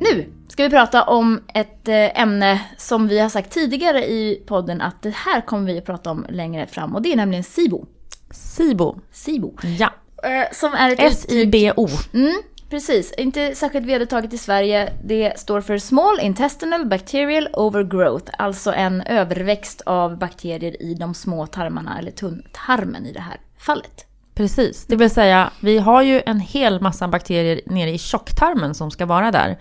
Nu 0.00 0.32
ska 0.48 0.62
vi 0.62 0.70
prata 0.70 1.02
om 1.02 1.40
ett 1.54 1.88
eh, 1.88 2.20
ämne 2.22 2.60
som 2.76 3.08
vi 3.08 3.18
har 3.18 3.28
sagt 3.28 3.50
tidigare 3.52 4.04
i 4.10 4.42
podden 4.46 4.80
att 4.80 5.02
det 5.02 5.14
här 5.14 5.40
kommer 5.40 5.72
vi 5.72 5.78
att 5.78 5.86
prata 5.86 6.10
om 6.10 6.26
längre 6.28 6.66
fram 6.66 6.94
och 6.94 7.02
det 7.02 7.12
är 7.12 7.16
nämligen 7.16 7.44
SIBO. 7.44 7.86
SIBO. 8.32 8.96
SIBO. 9.12 9.52
Ja. 9.78 9.90
Eh, 10.22 10.52
Som 10.52 10.74
är 10.74 10.92
ett. 10.92 10.98
S-I-B-O. 11.00 11.88
Mm, 12.14 12.42
precis. 12.70 13.12
Inte 13.18 13.54
särskilt 13.54 13.86
vedertaget 13.86 14.32
i 14.32 14.38
Sverige. 14.38 14.92
Det 15.04 15.40
står 15.40 15.60
för 15.60 15.78
Small 15.78 16.20
Intestinal 16.20 16.86
Bacterial 16.86 17.48
Overgrowth. 17.52 18.32
Alltså 18.38 18.72
en 18.72 19.02
överväxt 19.02 19.80
av 19.86 20.18
bakterier 20.18 20.82
i 20.82 20.94
de 20.94 21.14
små 21.14 21.46
tarmarna, 21.46 21.98
eller 21.98 22.10
tunntarmen 22.10 23.06
i 23.06 23.12
det 23.12 23.20
här 23.20 23.36
fallet. 23.58 24.06
Precis, 24.34 24.86
det 24.86 24.96
vill 24.96 25.10
säga 25.10 25.50
vi 25.60 25.78
har 25.78 26.02
ju 26.02 26.22
en 26.26 26.40
hel 26.40 26.80
massa 26.80 27.08
bakterier 27.08 27.60
nere 27.66 27.90
i 27.90 27.98
tjocktarmen 27.98 28.74
som 28.74 28.90
ska 28.90 29.06
vara 29.06 29.30
där. 29.30 29.58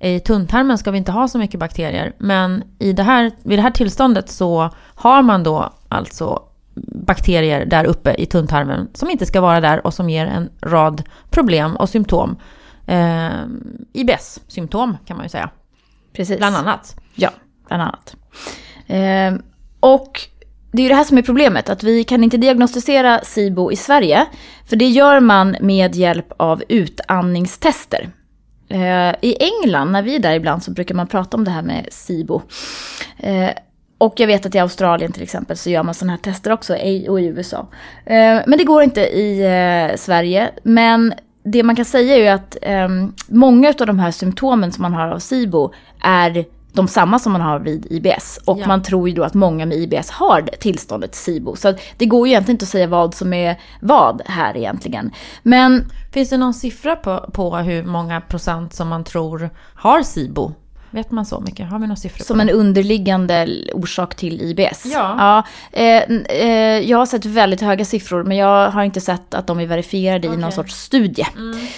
I 0.00 0.20
tunntarmen 0.20 0.78
ska 0.78 0.90
vi 0.90 0.98
inte 0.98 1.12
ha 1.12 1.28
så 1.28 1.38
mycket 1.38 1.60
bakterier, 1.60 2.12
men 2.18 2.64
i 2.78 2.92
det 2.92 3.02
här, 3.02 3.32
vid 3.42 3.58
det 3.58 3.62
här 3.62 3.70
tillståndet 3.70 4.30
så 4.30 4.70
har 4.94 5.22
man 5.22 5.42
då 5.42 5.72
alltså 5.88 6.42
bakterier 6.84 7.66
där 7.66 7.84
uppe 7.84 8.14
i 8.18 8.26
tunntarmen 8.26 8.88
som 8.94 9.10
inte 9.10 9.26
ska 9.26 9.40
vara 9.40 9.60
där 9.60 9.86
och 9.86 9.94
som 9.94 10.10
ger 10.10 10.26
en 10.26 10.50
rad 10.60 11.02
problem 11.30 11.76
och 11.76 11.88
symptom. 11.88 12.36
Eh, 12.86 13.30
IBS-symptom 13.92 14.96
kan 15.06 15.16
man 15.16 15.26
ju 15.26 15.30
säga, 15.30 15.50
Precis. 16.12 16.38
bland 16.38 16.56
annat. 16.56 16.96
Ja, 17.14 17.30
bland 17.68 17.82
annat. 17.82 18.16
Ehm, 18.86 19.42
och 19.80 20.20
det 20.72 20.82
är 20.82 20.82
ju 20.82 20.88
det 20.88 20.94
här 20.94 21.04
som 21.04 21.18
är 21.18 21.22
problemet, 21.22 21.70
att 21.70 21.82
vi 21.82 22.04
kan 22.04 22.24
inte 22.24 22.36
diagnostisera 22.36 23.20
SIBO 23.24 23.72
i 23.72 23.76
Sverige. 23.76 24.26
För 24.64 24.76
det 24.76 24.88
gör 24.88 25.20
man 25.20 25.56
med 25.60 25.94
hjälp 25.94 26.32
av 26.36 26.62
utandningstester. 26.68 28.10
Eh, 28.68 29.14
I 29.22 29.36
England, 29.40 29.92
när 29.92 30.02
vi 30.02 30.14
är 30.14 30.18
där 30.18 30.34
ibland, 30.34 30.62
så 30.62 30.70
brukar 30.70 30.94
man 30.94 31.06
prata 31.06 31.36
om 31.36 31.44
det 31.44 31.50
här 31.50 31.62
med 31.62 31.88
SIBO. 31.90 32.42
Eh, 33.18 33.50
och 33.98 34.14
jag 34.16 34.26
vet 34.26 34.46
att 34.46 34.54
i 34.54 34.58
Australien 34.58 35.12
till 35.12 35.22
exempel 35.22 35.56
så 35.56 35.70
gör 35.70 35.82
man 35.82 35.94
sådana 35.94 36.12
här 36.12 36.18
tester 36.18 36.52
också, 36.52 36.72
och 37.08 37.20
i 37.20 37.26
USA. 37.26 37.68
Eh, 38.06 38.40
men 38.46 38.58
det 38.58 38.64
går 38.64 38.82
inte 38.82 39.00
i 39.00 39.40
eh, 39.40 39.96
Sverige. 39.96 40.50
Men 40.62 41.14
det 41.44 41.62
man 41.62 41.76
kan 41.76 41.84
säga 41.84 42.14
är 42.16 42.20
ju 42.20 42.28
att 42.28 42.56
eh, 42.62 42.88
många 43.28 43.68
av 43.68 43.86
de 43.86 43.98
här 43.98 44.10
symptomen 44.10 44.72
som 44.72 44.82
man 44.82 44.94
har 44.94 45.08
av 45.08 45.18
SIBO 45.18 45.72
är 46.02 46.44
de 46.72 46.88
samma 46.88 47.18
som 47.18 47.32
man 47.32 47.40
har 47.40 47.58
vid 47.58 47.86
IBS. 47.90 48.40
Och 48.44 48.58
Ja. 48.58 48.66
man 48.66 48.82
tror 48.82 49.08
ju 49.08 49.14
då 49.14 49.22
att 49.22 49.34
många 49.34 49.66
med 49.66 49.78
IBS 49.78 50.10
har 50.10 50.42
det 50.42 50.56
tillståndet 50.56 51.14
SIBO. 51.14 51.56
Så 51.56 51.74
det 51.96 52.06
går 52.06 52.26
ju 52.26 52.32
egentligen 52.32 52.54
inte 52.54 52.64
att 52.64 52.68
säga 52.68 52.86
vad 52.86 53.14
som 53.14 53.32
är 53.32 53.56
vad 53.80 54.22
här 54.26 54.56
egentligen. 54.56 55.10
Men 55.42 55.84
Finns 56.12 56.28
det 56.30 56.36
någon 56.36 56.54
siffra 56.54 56.96
på, 56.96 57.30
på 57.32 57.56
hur 57.56 57.84
många 57.84 58.20
procent 58.20 58.74
som 58.74 58.88
man 58.88 59.04
tror 59.04 59.50
har 59.74 60.02
SIBO? 60.02 60.52
Vet 60.96 61.10
man 61.10 61.26
så 61.26 61.40
mycket? 61.40 61.68
Har 61.68 61.78
vi 61.78 61.86
någon 61.86 61.96
siffra 61.96 62.24
Som 62.24 62.40
en 62.40 62.50
underliggande 62.50 63.48
orsak 63.72 64.14
till 64.14 64.40
IBS. 64.40 64.82
Ja. 64.84 65.16
ja 65.18 65.44
eh, 65.80 66.02
eh, 66.42 66.90
jag 66.90 66.98
har 66.98 67.06
sett 67.06 67.24
väldigt 67.24 67.60
höga 67.60 67.84
siffror 67.84 68.24
men 68.24 68.36
jag 68.36 68.70
har 68.70 68.82
inte 68.82 69.00
sett 69.00 69.34
att 69.34 69.46
de 69.46 69.60
är 69.60 69.66
verifierade 69.66 70.26
i 70.26 70.36
någon 70.36 70.52
sorts 70.52 70.74
studie. 70.74 71.26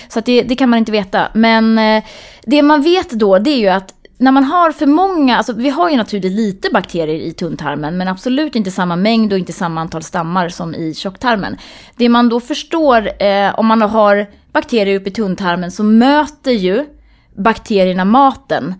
Så 0.09 0.19
att 0.19 0.25
det, 0.25 0.43
det 0.43 0.57
kan 0.57 0.71
man 0.71 0.79
inte 0.79 0.93
veta. 0.93 1.29
Men 1.35 1.79
eh, 1.79 2.05
det 2.43 2.63
man 2.63 2.83
vet 2.83 3.11
då 3.11 3.39
det 3.39 3.51
är 3.51 3.59
ju 3.59 3.69
att 3.69 3.95
när 4.19 4.33
man 4.33 4.45
har 4.45 4.73
för 4.73 4.87
många, 4.87 5.37
alltså 5.37 5.53
vi 5.53 5.69
har 5.69 5.91
ju 5.91 5.97
naturligtvis 5.97 6.37
lite 6.37 6.71
bakterier 6.73 7.21
i 7.21 7.33
tunntarmen 7.33 7.97
men 7.97 8.09
absolut 8.09 8.57
inte 8.57 8.71
samma 8.71 8.97
mängd 8.97 9.33
och 9.33 9.39
inte 9.39 9.53
samma 9.53 9.81
antal 9.81 10.03
stammar 10.03 10.49
som 10.49 10.75
i 10.75 10.95
tjocktarmen. 10.95 11.57
Det 11.97 12.09
man 12.09 12.29
då 12.29 12.41
förstår 12.41 13.23
eh, 13.23 13.59
om 13.59 13.67
man 13.67 13.83
har 13.83 14.27
bakterier 14.53 14.97
uppe 14.97 15.09
i 15.09 15.13
tunntarmen 15.13 15.71
så 15.71 15.83
möter 15.83 16.53
ju 16.53 16.87
bakterierna 17.37 18.05
maten 18.05 18.75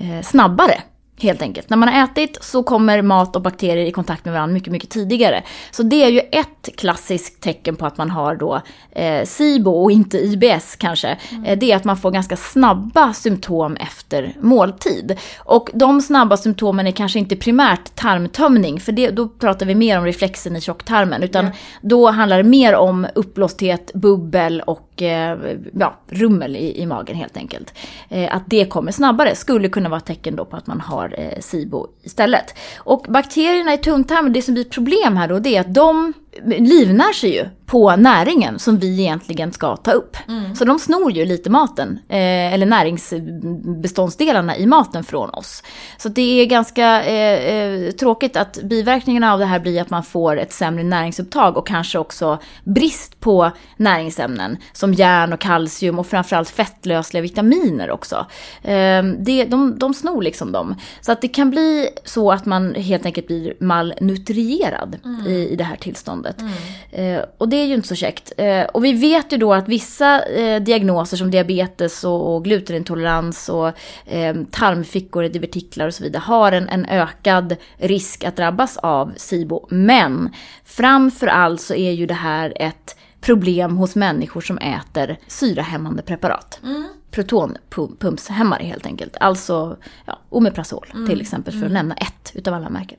Eh, 0.00 0.22
snabbare. 0.22 0.89
Helt 1.22 1.42
enkelt. 1.42 1.70
När 1.70 1.76
man 1.76 1.88
har 1.88 2.04
ätit 2.04 2.38
så 2.40 2.62
kommer 2.62 3.02
mat 3.02 3.36
och 3.36 3.42
bakterier 3.42 3.86
i 3.86 3.92
kontakt 3.92 4.24
med 4.24 4.34
varandra 4.34 4.54
mycket, 4.54 4.72
mycket 4.72 4.90
tidigare. 4.90 5.42
Så 5.70 5.82
det 5.82 6.04
är 6.04 6.08
ju 6.08 6.18
ett 6.18 6.76
klassiskt 6.76 7.40
tecken 7.40 7.76
på 7.76 7.86
att 7.86 7.98
man 7.98 8.10
har 8.10 8.34
då 8.34 8.60
eh, 8.90 9.24
SIBO 9.24 9.70
och 9.70 9.90
inte 9.90 10.18
IBS 10.18 10.76
kanske. 10.76 11.18
Mm. 11.30 11.44
Eh, 11.44 11.58
det 11.58 11.72
är 11.72 11.76
att 11.76 11.84
man 11.84 11.96
får 11.96 12.10
ganska 12.10 12.36
snabba 12.36 13.12
symptom 13.12 13.76
efter 13.76 14.36
måltid. 14.40 15.18
Och 15.38 15.70
de 15.74 16.02
snabba 16.02 16.36
symptomen 16.36 16.86
är 16.86 16.92
kanske 16.92 17.18
inte 17.18 17.36
primärt 17.36 17.94
tarmtömning, 17.94 18.80
för 18.80 18.92
det, 18.92 19.10
då 19.10 19.28
pratar 19.28 19.66
vi 19.66 19.74
mer 19.74 19.98
om 19.98 20.04
reflexen 20.04 20.56
i 20.56 20.60
tjocktarmen. 20.60 21.22
Utan 21.22 21.44
mm. 21.44 21.56
då 21.80 22.10
handlar 22.10 22.36
det 22.36 22.48
mer 22.48 22.74
om 22.74 23.06
uppblåsthet, 23.14 23.92
bubbel 23.94 24.60
och 24.60 25.02
eh, 25.02 25.38
ja, 25.72 25.94
rummel 26.08 26.56
i, 26.56 26.82
i 26.82 26.86
magen 26.86 27.16
helt 27.16 27.36
enkelt. 27.36 27.74
Eh, 28.08 28.36
att 28.36 28.42
det 28.46 28.64
kommer 28.64 28.92
snabbare 28.92 29.34
skulle 29.34 29.68
kunna 29.68 29.88
vara 29.88 29.98
ett 29.98 30.06
tecken 30.06 30.36
då 30.36 30.44
på 30.44 30.56
att 30.56 30.66
man 30.66 30.80
har 30.80 31.09
Eh, 31.16 31.40
SIBO 31.40 31.86
istället. 32.02 32.54
Och 32.78 33.06
bakterierna 33.08 33.74
i 33.74 33.78
tunntarmen, 33.78 34.32
det 34.32 34.42
som 34.42 34.54
blir 34.54 34.64
problem 34.64 35.16
här 35.16 35.28
då, 35.28 35.38
det 35.38 35.56
är 35.56 35.60
att 35.60 35.74
de 35.74 36.12
livnär 36.44 37.12
sig 37.12 37.34
ju 37.34 37.44
på 37.66 37.96
näringen 37.96 38.58
som 38.58 38.78
vi 38.78 39.00
egentligen 39.00 39.52
ska 39.52 39.76
ta 39.76 39.92
upp. 39.92 40.16
Mm. 40.28 40.54
Så 40.54 40.64
de 40.64 40.78
snor 40.78 41.12
ju 41.12 41.24
lite 41.24 41.50
maten, 41.50 41.98
eh, 42.08 42.54
eller 42.54 42.66
näringsbeståndsdelarna 42.66 44.56
i 44.56 44.66
maten 44.66 45.04
från 45.04 45.30
oss. 45.30 45.62
Så 45.98 46.08
det 46.08 46.40
är 46.40 46.46
ganska 46.46 47.02
eh, 47.04 47.54
eh, 47.54 47.90
tråkigt 47.90 48.36
att 48.36 48.62
biverkningarna 48.62 49.32
av 49.32 49.38
det 49.38 49.44
här 49.44 49.60
blir 49.60 49.80
att 49.80 49.90
man 49.90 50.02
får 50.02 50.36
ett 50.36 50.52
sämre 50.52 50.84
näringsupptag 50.84 51.56
och 51.56 51.66
kanske 51.66 51.98
också 51.98 52.38
brist 52.64 53.20
på 53.20 53.50
näringsämnen 53.76 54.56
som 54.72 54.94
järn 54.94 55.32
och 55.32 55.40
kalcium 55.40 55.98
och 55.98 56.06
framförallt 56.06 56.50
fettlösliga 56.50 57.22
vitaminer 57.22 57.90
också. 57.90 58.26
Eh, 58.62 59.02
det, 59.18 59.44
de, 59.44 59.78
de 59.78 59.94
snor 59.94 60.22
liksom 60.22 60.52
dem. 60.52 60.74
Så 61.00 61.12
att 61.12 61.20
det 61.20 61.28
kan 61.28 61.50
bli 61.50 61.88
så 62.04 62.32
att 62.32 62.46
man 62.46 62.74
helt 62.74 63.06
enkelt 63.06 63.26
blir 63.26 63.54
malnutrierad 63.60 64.96
mm. 65.04 65.26
i, 65.26 65.48
i 65.48 65.56
det 65.56 65.64
här 65.64 65.76
tillståndet. 65.76 66.19
Mm. 66.40 67.16
Eh, 67.18 67.24
och 67.38 67.48
det 67.48 67.56
är 67.56 67.66
ju 67.66 67.74
inte 67.74 67.88
så 67.88 67.94
käckt. 67.94 68.32
Eh, 68.36 68.62
och 68.62 68.84
vi 68.84 68.92
vet 68.92 69.32
ju 69.32 69.36
då 69.36 69.54
att 69.54 69.68
vissa 69.68 70.22
eh, 70.22 70.62
diagnoser 70.62 71.16
som 71.16 71.30
diabetes 71.30 72.04
och, 72.04 72.34
och 72.34 72.44
glutenintolerans 72.44 73.48
och 73.48 73.68
eh, 74.06 74.36
tarmfickor, 74.50 75.22
divertiklar 75.22 75.86
och 75.86 75.94
så 75.94 76.02
vidare 76.02 76.20
har 76.20 76.52
en, 76.52 76.68
en 76.68 76.86
ökad 76.86 77.56
risk 77.76 78.24
att 78.24 78.36
drabbas 78.36 78.76
av 78.76 79.12
SIBO. 79.16 79.66
Men 79.70 80.30
framför 80.64 81.26
allt 81.26 81.60
så 81.60 81.74
är 81.74 81.92
ju 81.92 82.06
det 82.06 82.14
här 82.14 82.52
ett 82.56 82.96
problem 83.20 83.76
hos 83.76 83.96
människor 83.96 84.40
som 84.40 84.58
äter 84.58 85.16
syrahämmande 85.26 86.02
preparat. 86.02 86.60
Mm. 86.62 86.88
Protonpumpshämmare 87.10 88.64
helt 88.64 88.86
enkelt. 88.86 89.16
Alltså 89.20 89.76
ja, 90.06 90.18
Omeprazol 90.28 90.86
mm. 90.94 91.08
till 91.08 91.20
exempel 91.20 91.52
för 91.52 91.60
att 91.60 91.70
mm. 91.70 91.74
nämna 91.74 91.94
ett 91.94 92.32
utav 92.34 92.54
alla 92.54 92.70
märken. 92.70 92.98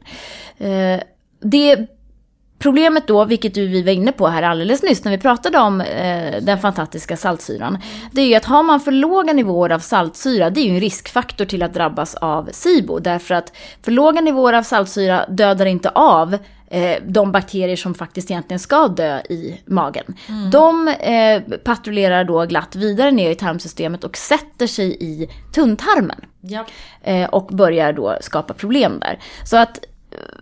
Eh, 0.57 0.99
det 1.39 1.87
Problemet 2.61 3.07
då, 3.07 3.25
vilket 3.25 3.53
du 3.53 3.67
vi 3.67 3.83
var 3.83 3.91
inne 3.91 4.11
på 4.11 4.27
här 4.27 4.43
alldeles 4.43 4.83
nyss 4.83 5.03
när 5.03 5.11
vi 5.11 5.17
pratade 5.17 5.57
om 5.57 5.81
eh, 5.81 6.41
den 6.41 6.59
fantastiska 6.59 7.17
saltsyran, 7.17 7.77
det 8.11 8.21
är 8.21 8.25
ju 8.25 8.35
att 8.35 8.45
har 8.45 8.63
man 8.63 8.79
för 8.79 8.91
låga 8.91 9.33
nivåer 9.33 9.69
av 9.69 9.79
saltsyra, 9.79 10.49
det 10.49 10.61
är 10.61 10.65
ju 10.65 10.69
en 10.69 10.79
riskfaktor 10.79 11.45
till 11.45 11.63
att 11.63 11.73
drabbas 11.73 12.15
av 12.15 12.49
SIBO. 12.51 12.99
Därför 12.99 13.35
att 13.35 13.53
för 13.81 13.91
låga 13.91 14.21
nivåer 14.21 14.53
av 14.53 14.63
saltsyra 14.63 15.25
dödar 15.29 15.65
inte 15.65 15.89
av 15.89 16.37
eh, 16.67 16.97
de 17.05 17.31
bakterier 17.31 17.75
som 17.75 17.93
faktiskt 17.93 18.31
egentligen 18.31 18.59
ska 18.59 18.87
dö 18.87 19.19
i 19.19 19.61
magen. 19.65 20.15
Mm. 20.29 20.49
De 20.51 20.87
eh, 20.87 21.57
patrullerar 21.57 22.23
då 22.23 22.45
glatt 22.45 22.75
vidare 22.75 23.11
ner 23.11 23.29
i 23.29 23.35
tarmsystemet 23.35 24.03
och 24.03 24.17
sätter 24.17 24.67
sig 24.67 24.97
i 24.99 25.29
tunntarmen. 25.55 26.25
Ja. 26.41 26.65
Eh, 27.03 27.29
och 27.29 27.47
börjar 27.47 27.93
då 27.93 28.17
skapa 28.21 28.53
problem 28.53 28.99
där. 28.99 29.19
Så 29.45 29.57
att 29.57 29.79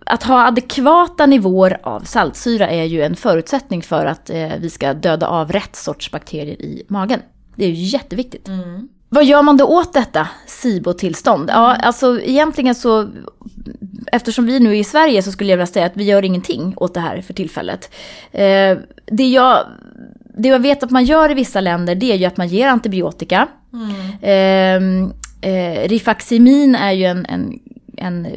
att 0.09 0.23
ha 0.23 0.47
adekvata 0.47 1.25
nivåer 1.25 1.79
av 1.83 1.99
saltsyra 1.99 2.69
är 2.69 2.83
ju 2.83 3.01
en 3.01 3.15
förutsättning 3.15 3.81
för 3.81 4.05
att 4.05 4.29
eh, 4.29 4.49
vi 4.59 4.69
ska 4.69 4.93
döda 4.93 5.27
av 5.27 5.51
rätt 5.51 5.75
sorts 5.75 6.11
bakterier 6.11 6.61
i 6.61 6.83
magen. 6.87 7.19
Det 7.55 7.65
är 7.65 7.69
ju 7.69 7.83
jätteviktigt. 7.83 8.47
Mm. 8.47 8.89
Vad 9.09 9.25
gör 9.25 9.41
man 9.41 9.57
då 9.57 9.65
åt 9.65 9.93
detta 9.93 10.27
SIBO-tillstånd? 10.47 11.49
Ja, 11.49 11.75
alltså 11.75 12.21
egentligen 12.21 12.75
så, 12.75 13.09
eftersom 14.11 14.45
vi 14.45 14.59
nu 14.59 14.69
är 14.69 14.79
i 14.79 14.83
Sverige 14.83 15.23
så 15.23 15.31
skulle 15.31 15.49
jag 15.49 15.57
vilja 15.57 15.67
säga 15.67 15.85
att 15.85 15.97
vi 15.97 16.03
gör 16.03 16.25
ingenting 16.25 16.73
åt 16.77 16.93
det 16.93 16.99
här 16.99 17.21
för 17.21 17.33
tillfället. 17.33 17.91
Eh, 18.31 18.77
det, 19.05 19.27
jag, 19.27 19.67
det 20.37 20.47
jag 20.47 20.59
vet 20.59 20.83
att 20.83 20.91
man 20.91 21.05
gör 21.05 21.31
i 21.31 21.33
vissa 21.33 21.61
länder 21.61 21.95
det 21.95 22.11
är 22.11 22.15
ju 22.15 22.25
att 22.25 22.37
man 22.37 22.47
ger 22.47 22.67
antibiotika. 22.67 23.47
Mm. 23.73 25.11
Eh, 25.41 25.51
eh, 25.51 25.87
Rifaximin 25.87 26.75
är 26.75 26.91
ju 26.91 27.05
en, 27.05 27.25
en 27.25 27.59
en, 27.99 28.27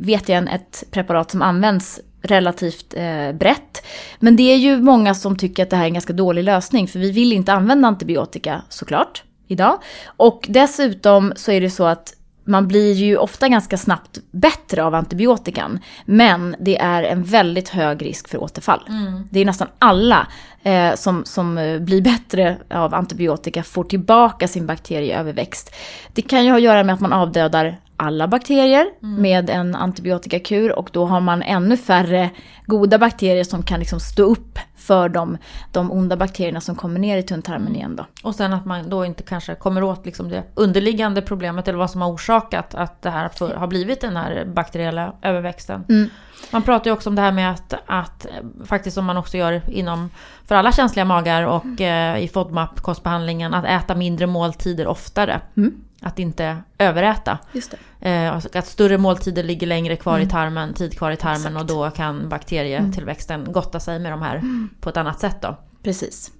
vet 0.00 0.28
jag, 0.28 0.38
en, 0.38 0.48
ett 0.48 0.84
preparat 0.90 1.30
som 1.30 1.42
används 1.42 2.00
relativt 2.22 2.94
eh, 2.96 3.32
brett. 3.32 3.86
Men 4.18 4.36
det 4.36 4.42
är 4.42 4.56
ju 4.56 4.82
många 4.82 5.14
som 5.14 5.36
tycker 5.36 5.62
att 5.62 5.70
det 5.70 5.76
här 5.76 5.84
är 5.84 5.88
en 5.88 5.94
ganska 5.94 6.12
dålig 6.12 6.44
lösning 6.44 6.88
för 6.88 6.98
vi 6.98 7.10
vill 7.10 7.32
inte 7.32 7.52
använda 7.52 7.88
antibiotika 7.88 8.62
såklart 8.68 9.22
idag. 9.46 9.78
Och 10.06 10.46
dessutom 10.48 11.32
så 11.36 11.52
är 11.52 11.60
det 11.60 11.70
så 11.70 11.84
att 11.84 12.12
man 12.46 12.68
blir 12.68 12.92
ju 12.92 13.16
ofta 13.16 13.48
ganska 13.48 13.76
snabbt 13.78 14.18
bättre 14.30 14.84
av 14.84 14.94
antibiotikan. 14.94 15.78
Men 16.04 16.56
det 16.60 16.78
är 16.78 17.02
en 17.02 17.24
väldigt 17.24 17.68
hög 17.68 18.04
risk 18.04 18.28
för 18.28 18.42
återfall. 18.42 18.80
Mm. 18.88 19.28
Det 19.30 19.40
är 19.40 19.44
nästan 19.44 19.68
alla 19.78 20.26
eh, 20.62 20.94
som, 20.94 21.24
som 21.24 21.58
eh, 21.58 21.80
blir 21.80 22.02
bättre 22.02 22.56
av 22.70 22.94
antibiotika 22.94 23.62
får 23.62 23.84
tillbaka 23.84 24.48
sin 24.48 24.66
bakterieöverväxt. 24.66 25.74
Det 26.12 26.22
kan 26.22 26.44
ju 26.44 26.50
ha 26.50 26.56
att 26.56 26.62
göra 26.62 26.84
med 26.84 26.94
att 26.94 27.00
man 27.00 27.12
avdödar 27.12 27.76
alla 27.96 28.28
bakterier 28.28 28.86
mm. 29.02 29.22
med 29.22 29.50
en 29.50 29.74
antibiotikakur 29.74 30.78
och 30.78 30.90
då 30.92 31.06
har 31.06 31.20
man 31.20 31.42
ännu 31.42 31.76
färre 31.76 32.30
goda 32.66 32.98
bakterier 32.98 33.44
som 33.44 33.62
kan 33.62 33.80
liksom 33.80 34.00
stå 34.00 34.22
upp 34.22 34.58
för 34.76 35.08
de, 35.08 35.38
de 35.72 35.92
onda 35.92 36.16
bakterierna 36.16 36.60
som 36.60 36.76
kommer 36.76 37.00
ner 37.00 37.18
i 37.18 37.22
tunntarmen 37.22 37.66
mm. 37.66 37.76
igen. 37.76 37.96
Då. 37.96 38.06
Och 38.22 38.34
sen 38.34 38.52
att 38.52 38.64
man 38.64 38.90
då 38.90 39.04
inte 39.04 39.22
kanske 39.22 39.54
kommer 39.54 39.82
åt 39.82 40.06
liksom 40.06 40.28
det 40.28 40.42
underliggande 40.54 41.22
problemet 41.22 41.68
eller 41.68 41.78
vad 41.78 41.90
som 41.90 42.02
har 42.02 42.12
orsakat 42.12 42.74
att 42.74 43.02
det 43.02 43.10
här 43.10 43.28
för, 43.28 43.54
har 43.54 43.66
blivit 43.66 44.00
den 44.00 44.16
här 44.16 44.44
bakteriella 44.54 45.14
överväxten. 45.22 45.84
Mm. 45.88 46.10
Man 46.50 46.62
pratar 46.62 46.90
ju 46.90 46.92
också 46.92 47.08
om 47.08 47.16
det 47.16 47.22
här 47.22 47.32
med 47.32 47.50
att, 47.50 47.74
att 47.86 48.26
faktiskt 48.64 48.94
som 48.94 49.04
man 49.04 49.16
också 49.16 49.36
gör 49.36 49.62
inom, 49.70 50.10
för 50.44 50.54
alla 50.54 50.72
känsliga 50.72 51.04
magar 51.04 51.42
och 51.42 51.64
mm. 51.64 52.16
eh, 52.16 52.24
i 52.24 52.28
FODMAP-kostbehandlingen, 52.28 53.54
att 53.54 53.64
äta 53.64 53.94
mindre 53.94 54.26
måltider 54.26 54.86
oftare. 54.86 55.40
Mm. 55.56 55.85
Att 56.00 56.18
inte 56.18 56.56
överäta. 56.78 57.38
Just 57.52 57.74
det. 58.00 58.10
Eh, 58.10 58.36
att 58.54 58.66
större 58.66 58.98
måltider 58.98 59.42
ligger 59.42 59.66
längre 59.66 59.96
kvar 59.96 60.14
mm. 60.14 60.28
i 60.28 60.30
tarmen, 60.30 60.74
tid 60.74 60.98
kvar 60.98 61.10
i 61.10 61.16
tarmen 61.16 61.36
Exakt. 61.36 61.60
och 61.60 61.66
då 61.66 61.90
kan 61.90 62.28
bakterietillväxten 62.28 63.40
mm. 63.40 63.52
gotta 63.52 63.80
sig 63.80 63.98
med 63.98 64.12
de 64.12 64.22
här 64.22 64.36
mm. 64.36 64.70
på 64.80 64.88
ett 64.88 64.96
annat 64.96 65.20
sätt 65.20 65.36
då. 65.40 65.56
Precis. 65.82 66.30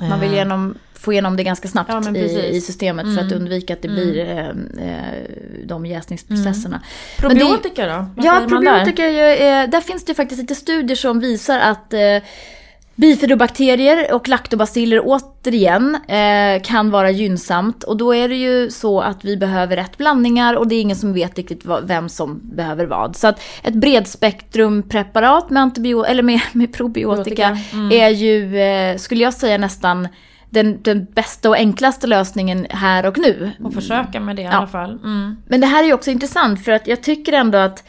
Man 0.00 0.20
vill 0.20 0.30
eh. 0.30 0.36
genom, 0.36 0.74
få 0.94 1.12
igenom 1.12 1.36
det 1.36 1.44
ganska 1.44 1.68
snabbt 1.68 1.90
ja, 1.90 2.16
i, 2.16 2.56
i, 2.56 2.60
systemet 2.60 3.02
mm. 3.04 3.16
för 3.16 3.24
att 3.24 3.32
mm. 3.32 3.42
undvika 3.42 3.72
att 3.72 3.82
det 3.82 3.88
mm. 3.88 4.00
blir 4.00 4.18
eh, 4.28 4.48
eh, 4.88 5.24
de 5.64 5.86
jäsningsprocesserna. 5.86 6.76
Mm. 6.76 7.36
Probiotika 7.36 7.86
då? 7.86 8.06
Vad 8.16 8.26
ja, 8.26 8.46
probiotika, 8.48 9.02
där? 9.02 9.62
Eh, 9.62 9.70
där 9.70 9.80
finns 9.80 10.04
det 10.04 10.14
faktiskt 10.14 10.40
lite 10.40 10.54
studier 10.54 10.96
som 10.96 11.20
visar 11.20 11.58
att 11.58 11.92
eh, 11.92 12.00
Bifidobakterier 12.96 14.14
och 14.14 14.28
laktobaciller 14.28 15.00
återigen 15.04 15.98
eh, 16.08 16.62
kan 16.62 16.90
vara 16.90 17.10
gynnsamt 17.10 17.84
och 17.84 17.96
då 17.96 18.14
är 18.14 18.28
det 18.28 18.36
ju 18.36 18.70
så 18.70 19.00
att 19.00 19.24
vi 19.24 19.36
behöver 19.36 19.76
rätt 19.76 19.98
blandningar 19.98 20.54
och 20.54 20.68
det 20.68 20.74
är 20.74 20.80
ingen 20.80 20.96
som 20.96 21.12
vet 21.12 21.36
riktigt 21.36 21.64
vad, 21.64 21.88
vem 21.88 22.08
som 22.08 22.40
behöver 22.42 22.86
vad. 22.86 23.16
Så 23.16 23.26
att 23.26 23.40
ett 23.62 23.74
bredspektrumpreparat 23.74 25.50
med, 25.50 25.62
antibio 25.62 26.04
eller 26.04 26.22
med, 26.22 26.40
med 26.52 26.72
probiotika 26.72 27.58
mm. 27.72 27.92
är 27.92 28.08
ju, 28.08 28.58
eh, 28.58 28.96
skulle 28.96 29.22
jag 29.22 29.34
säga 29.34 29.58
nästan 29.58 30.08
den, 30.50 30.82
den 30.82 31.04
bästa 31.04 31.48
och 31.48 31.56
enklaste 31.56 32.06
lösningen 32.06 32.66
här 32.70 33.06
och 33.06 33.18
nu. 33.18 33.50
Och 33.64 33.74
försöka 33.74 34.20
med 34.20 34.36
det 34.36 34.42
i 34.42 34.44
ja. 34.44 34.50
alla 34.50 34.66
fall. 34.66 34.90
Mm. 34.90 35.36
Men 35.48 35.60
det 35.60 35.66
här 35.66 35.82
är 35.82 35.86
ju 35.86 35.94
också 35.94 36.10
intressant 36.10 36.64
för 36.64 36.72
att 36.72 36.86
jag 36.86 37.02
tycker 37.02 37.32
ändå 37.32 37.58
att 37.58 37.84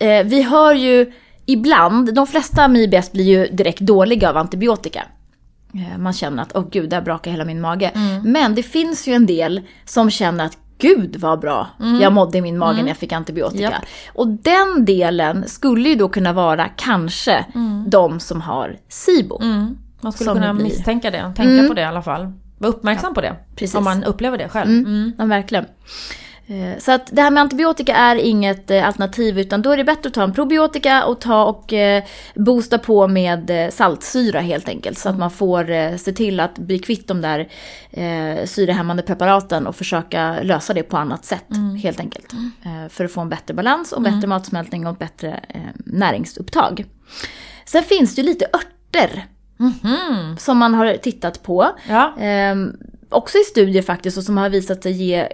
eh, 0.00 0.24
vi 0.24 0.42
hör 0.42 0.74
ju 0.74 1.12
ibland, 1.52 2.14
de 2.14 2.26
flesta 2.26 2.76
IBS 2.76 3.12
blir 3.12 3.24
ju 3.24 3.46
direkt 3.46 3.80
dåliga 3.80 4.30
av 4.30 4.36
antibiotika. 4.36 5.02
Eh, 5.74 5.98
man 5.98 6.12
känner 6.12 6.42
att, 6.42 6.56
åh 6.56 6.64
gud, 6.70 6.90
där 6.90 7.00
brakar 7.00 7.30
hela 7.30 7.44
min 7.44 7.60
mage. 7.60 7.88
Mm. 7.94 8.32
Men 8.32 8.54
det 8.54 8.62
finns 8.62 9.08
ju 9.08 9.12
en 9.12 9.26
del 9.26 9.60
som 9.84 10.10
känner 10.10 10.44
att, 10.44 10.58
gud 10.78 11.16
vad 11.16 11.40
bra 11.40 11.68
mm. 11.80 12.00
jag 12.00 12.12
mådde 12.12 12.38
i 12.38 12.40
min 12.40 12.58
mage 12.58 12.72
mm. 12.72 12.84
när 12.84 12.90
jag 12.90 12.96
fick 12.96 13.12
antibiotika. 13.12 13.62
Yep. 13.62 13.74
Och 14.12 14.28
den 14.28 14.84
delen 14.84 15.48
skulle 15.48 15.88
ju 15.88 15.94
då 15.94 16.08
kunna 16.08 16.32
vara 16.32 16.68
kanske 16.68 17.44
mm. 17.54 17.84
de 17.90 18.20
som 18.20 18.40
har 18.40 18.76
SIBO. 18.88 19.42
Mm. 19.42 19.78
Man 20.00 20.12
skulle 20.12 20.32
kunna 20.32 20.52
misstänka 20.52 21.10
det, 21.10 21.32
tänka 21.36 21.42
mm. 21.42 21.68
på 21.68 21.74
det 21.74 21.80
i 21.80 21.84
alla 21.84 22.02
fall. 22.02 22.32
Vara 22.58 22.72
uppmärksam 22.72 23.10
ja, 23.10 23.14
på 23.14 23.20
det. 23.20 23.36
Precis. 23.56 23.74
Om 23.74 23.84
man 23.84 24.04
upplever 24.04 24.38
det 24.38 24.48
själv. 24.48 24.84
Ja, 25.18 25.24
verkligen. 25.24 25.64
Eh, 26.50 26.78
Så 26.78 26.92
att 26.92 27.06
det 27.12 27.22
här 27.22 27.30
med 27.30 27.40
antibiotika 27.40 27.96
är 27.96 28.16
inget 28.16 28.70
eh, 28.70 28.86
alternativ 28.86 29.38
utan 29.38 29.62
då 29.62 29.70
är 29.70 29.76
det 29.76 29.84
bättre 29.84 30.08
att 30.08 30.14
ta 30.14 30.22
en 30.22 30.32
probiotika 30.32 31.04
och 31.04 31.20
ta 31.20 31.44
och 31.44 31.72
eh, 31.72 32.04
boosta 32.34 32.78
på 32.78 33.08
med 33.08 33.70
saltsyra 33.72 34.40
helt 34.40 34.68
enkelt. 34.68 34.98
Så 34.98 35.08
att 35.08 35.18
man 35.18 35.30
får 35.30 35.96
se 35.96 36.12
till 36.12 36.40
att 36.40 36.58
bli 36.58 36.78
kvitt 36.78 37.08
de 37.08 37.20
där 37.20 37.48
eh, 37.90 38.44
syrehämmande 38.46 39.02
preparaten 39.02 39.66
och 39.66 39.76
försöka 39.76 40.42
lösa 40.42 40.74
det 40.74 40.82
på 40.82 40.96
annat 40.96 41.24
sätt 41.24 41.44
helt 41.82 42.00
enkelt. 42.00 42.32
Eh, 42.62 42.88
för 42.88 43.04
att 43.04 43.12
få 43.12 43.20
en 43.20 43.28
bättre 43.28 43.54
balans 43.54 43.92
och 43.92 44.02
bättre 44.02 44.28
matsmältning 44.28 44.86
och 44.86 44.96
bättre 44.96 45.40
näringsupptag. 45.74 46.84
Sen 47.64 47.82
finns 47.82 48.14
det 48.14 48.22
ju 48.22 48.28
lite 48.28 48.44
örter 48.44 49.24
som 50.38 50.58
man 50.58 50.74
har 50.74 50.94
tittat 50.96 51.42
på. 51.42 51.66
Ja. 51.88 52.14
Ehm, 52.18 52.76
också 53.08 53.38
i 53.38 53.40
studier 53.44 53.82
faktiskt 53.82 54.18
och 54.18 54.24
som 54.24 54.36
har 54.36 54.48
visat 54.50 54.82
sig 54.82 54.92
ge 54.92 55.28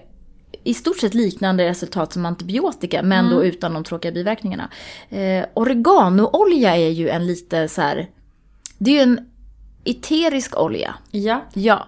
i 0.67 0.75
stort 0.75 0.99
sett 0.99 1.15
liknande 1.15 1.65
resultat 1.65 2.13
som 2.13 2.27
antibiotika 2.27 3.03
men 3.03 3.31
då 3.31 3.45
utan 3.45 3.75
de 3.75 3.85
tråkiga 3.85 4.13
biverkningarna. 4.13 4.71
Eh, 5.09 5.45
oreganoolja 5.55 6.77
är 6.77 6.91
ju 6.91 7.09
en 7.09 7.27
lite 7.27 7.69
så 7.69 7.81
här, 7.81 8.11
det 8.79 8.91
är 8.91 8.95
ju 8.95 9.01
en 9.01 9.21
eterisk 9.85 10.57
olja. 10.59 10.95
ja. 11.11 11.41
Ja. 11.55 11.87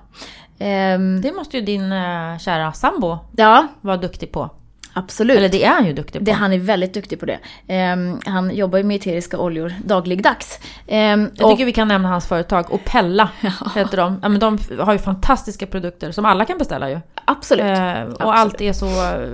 Ehm, 0.58 1.20
Det 1.20 1.32
måste 1.32 1.56
ju 1.56 1.62
din 1.64 1.92
uh, 1.92 2.38
kära 2.38 2.72
sambo 2.72 3.18
ja, 3.36 3.68
vara 3.80 3.96
duktig 3.96 4.32
på. 4.32 4.50
Absolut. 4.98 5.36
Eller 5.36 5.48
det 5.48 5.64
är 5.64 5.70
han 5.70 5.86
ju 5.86 5.92
duktig 5.92 6.20
på. 6.20 6.24
Det, 6.24 6.32
han 6.32 6.52
är 6.52 6.58
väldigt 6.58 6.94
duktig 6.94 7.20
på 7.20 7.26
det. 7.26 7.38
Ehm, 7.68 8.20
han 8.26 8.54
jobbar 8.54 8.78
ju 8.78 8.84
med 8.84 8.96
eteriska 8.96 9.38
oljor 9.38 9.72
dagligdags. 9.84 10.58
Ehm, 10.86 11.30
Jag 11.34 11.44
och- 11.46 11.52
tycker 11.52 11.64
vi 11.64 11.72
kan 11.72 11.88
nämna 11.88 12.08
hans 12.08 12.26
företag. 12.28 12.72
Opella 12.74 13.28
heter 13.74 13.96
de. 13.96 14.18
Ja, 14.22 14.28
men 14.28 14.40
de 14.40 14.58
har 14.80 14.92
ju 14.92 14.98
fantastiska 14.98 15.66
produkter 15.66 16.10
som 16.12 16.24
alla 16.24 16.44
kan 16.44 16.58
beställa 16.58 16.90
ju. 16.90 17.00
absolut. 17.24 17.64
Eh, 17.64 18.02
och 18.02 18.08
Absolut. 18.10 18.20
allt 18.20 18.60
är 18.60 18.72
så 18.72 18.86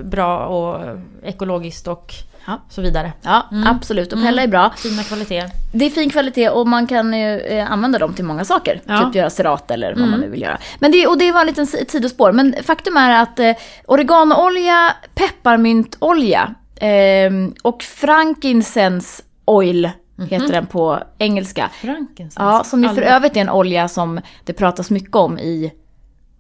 bra 0.05 0.47
och 0.47 0.99
ekologiskt 1.23 1.89
och 1.89 2.13
Ja. 2.47 2.61
så 2.69 2.83
vidare. 2.83 3.13
Ja, 3.23 3.49
absolut. 3.67 4.13
Och 4.13 4.23
Pella 4.23 4.43
är 4.43 4.49
bra. 4.49 4.73
Fina 4.77 5.03
kvaliteter. 5.03 5.51
Det 5.73 5.85
är 5.85 5.91
fin 5.91 6.11
kvalitet 6.11 6.49
och 6.49 6.67
man 6.67 6.87
kan 6.87 7.15
ju 7.15 7.41
eh, 7.41 7.73
använda 7.73 7.99
dem 7.99 8.15
till 8.15 8.25
många 8.25 8.45
saker. 8.45 8.81
Ja. 8.85 8.95
Mm. 8.95 9.07
Typ 9.07 9.15
göra 9.15 9.31
serat 9.31 9.71
eller 9.71 9.95
vad 9.95 10.09
man 10.09 10.21
nu 10.21 10.29
vill 10.29 10.43
göra. 10.43 10.59
Men 10.79 10.93
det, 10.93 11.07
och 11.07 11.19
det 11.19 11.33
var 11.33 11.41
en 11.41 11.47
liten 11.47 11.67
sidospår. 11.67 12.33
Men 12.33 12.55
faktum 12.63 12.97
är 12.97 13.23
att 13.23 13.39
eh, 13.39 13.53
oreganoolja, 13.87 14.95
pepparmyntolja 15.15 16.55
eh, 16.77 17.33
och 17.63 17.83
frankincense 17.83 19.23
oil 19.45 19.91
heter 20.31 20.53
den 20.53 20.67
på 20.67 20.99
engelska. 21.19 21.71
Frankincense. 21.81 22.43
Ja, 22.43 22.65
som 22.65 22.83
ju 22.83 22.89
för 22.89 23.03
övrigt 23.03 23.37
är 23.37 23.41
en 23.41 23.51
olja 23.51 23.89
som 23.89 24.21
det 24.45 24.53
pratas 24.53 24.91
mycket 24.91 25.15
om 25.17 25.39
i 25.39 25.73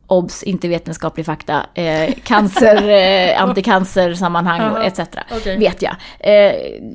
OBS, 0.06 0.42
inte 0.42 0.68
vetenskaplig 0.68 1.26
fakta, 1.26 1.66
eh, 1.75 2.14
cancer, 2.25 2.88
eh, 2.88 3.42
anticancersammanhang 3.42 4.61
Jaha, 4.61 4.78
och 4.78 4.84
etc. 4.84 5.00
okej. 5.32 5.58
Vet 5.58 5.82
jag. 5.82 5.96
Eh, 6.20 6.52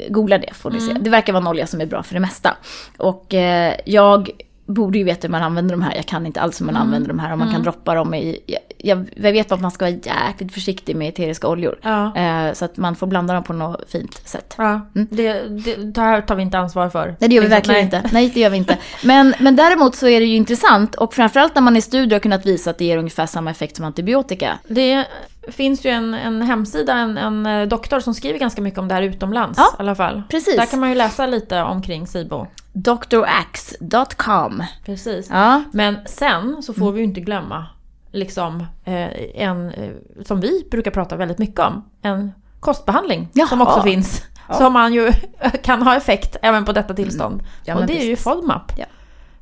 googla 0.09 0.37
det 0.37 0.53
får 0.53 0.71
ni 0.71 0.79
se. 0.79 0.93
Det 0.93 1.09
verkar 1.09 1.33
vara 1.33 1.41
en 1.41 1.47
olja 1.47 1.67
som 1.67 1.81
är 1.81 1.85
bra 1.85 2.03
för 2.03 2.13
det 2.13 2.19
mesta. 2.19 2.57
Och 2.97 3.33
eh, 3.33 3.75
jag 3.85 4.29
borde 4.73 4.97
ju 4.97 5.03
veta 5.03 5.27
hur 5.27 5.31
man 5.31 5.43
använder 5.43 5.75
de 5.75 5.81
här, 5.81 5.95
jag 5.95 6.05
kan 6.05 6.25
inte 6.25 6.41
alls 6.41 6.61
hur 6.61 6.65
man 6.65 6.75
använder 6.75 7.07
de 7.07 7.19
här. 7.19 7.31
Och 7.31 7.37
man 7.37 7.51
kan 7.51 7.63
droppa 7.63 7.95
dem 7.95 8.13
i, 8.13 8.39
jag, 8.45 8.59
jag, 8.77 9.09
jag 9.15 9.31
vet 9.31 9.51
att 9.51 9.61
man 9.61 9.71
ska 9.71 9.85
vara 9.85 9.95
jäkligt 9.95 10.53
försiktig 10.53 10.95
med 10.95 11.09
eteriska 11.09 11.47
oljor. 11.47 11.79
Ja. 11.81 12.15
Eh, 12.15 12.53
så 12.53 12.65
att 12.65 12.77
man 12.77 12.95
får 12.95 13.07
blanda 13.07 13.33
dem 13.33 13.43
på 13.43 13.53
något 13.53 13.91
fint 13.91 14.21
sätt. 14.27 14.53
Ja, 14.57 14.81
det, 14.93 15.33
det, 15.33 15.75
det 15.75 16.01
här 16.01 16.21
tar 16.21 16.35
vi 16.35 16.41
inte 16.41 16.57
ansvar 16.57 16.89
för. 16.89 17.15
Nej 17.19 17.29
det 17.29 17.35
gör 17.35 17.41
vi 17.41 17.47
Liksom, 17.47 17.49
verkligen 17.49 17.89
nej. 17.89 17.99
inte. 17.99 18.09
Nej 18.13 18.31
det 18.33 18.39
gör 18.39 18.49
vi 18.49 18.57
inte. 18.57 18.77
Men, 19.03 19.33
men 19.39 19.55
däremot 19.55 19.95
så 19.95 20.07
är 20.07 20.19
det 20.19 20.25
ju 20.25 20.35
intressant 20.35 20.95
och 20.95 21.13
framförallt 21.13 21.55
när 21.55 21.61
man 21.61 21.77
i 21.77 21.81
studier 21.81 22.15
har 22.15 22.19
kunnat 22.19 22.45
visa 22.45 22.69
att 22.69 22.77
det 22.77 22.85
ger 22.85 22.97
ungefär 22.97 23.25
samma 23.25 23.51
effekt 23.51 23.75
som 23.75 23.85
antibiotika. 23.85 24.59
Det 24.67 25.05
finns 25.47 25.85
ju 25.85 25.89
en, 25.89 26.13
en 26.13 26.41
hemsida, 26.41 26.93
en, 26.93 27.17
en 27.17 27.45
eh, 27.45 27.67
doktor 27.67 27.99
som 27.99 28.13
skriver 28.13 28.39
ganska 28.39 28.61
mycket 28.61 28.79
om 28.79 28.87
det 28.87 28.93
här 28.93 29.01
utomlands 29.01 29.57
Ja, 29.57 29.65
i 29.65 29.75
alla 29.81 29.95
fall. 29.95 30.23
precis. 30.29 30.55
Där 30.55 30.65
kan 30.65 30.79
man 30.79 30.89
ju 30.89 30.95
läsa 30.95 31.25
lite 31.27 31.61
omkring 31.61 32.07
SIBO. 32.07 32.47
Drax.com. 32.73 34.63
Precis. 34.85 35.27
Ja, 35.29 35.63
Men 35.71 35.97
sen 36.05 36.63
så 36.63 36.73
får 36.73 36.91
vi 36.91 36.99
ju 36.99 37.05
inte 37.05 37.21
glömma 37.21 37.65
liksom 38.11 38.65
eh, 38.85 39.41
en, 39.41 39.69
eh, 39.71 39.91
som 40.25 40.39
vi 40.39 40.67
brukar 40.71 40.91
prata 40.91 41.15
väldigt 41.15 41.37
mycket 41.37 41.59
om, 41.59 41.89
en 42.01 42.31
kostbehandling 42.59 43.29
som 43.47 43.59
Jaha. 43.59 43.63
också 43.63 43.81
finns. 43.81 44.25
Som 44.57 44.73
man 44.73 44.93
ju 44.93 45.11
kan 45.63 45.81
ha 45.81 45.95
effekt 45.95 46.35
även 46.41 46.65
på 46.65 46.71
detta 46.71 46.93
tillstånd. 46.93 47.43
Ja, 47.65 47.75
och 47.75 47.85
det 47.85 47.93
är 47.93 48.03
ju 48.05 48.11
precis. 48.11 48.23
FODMAP. 48.23 48.71
Ja. 48.77 48.85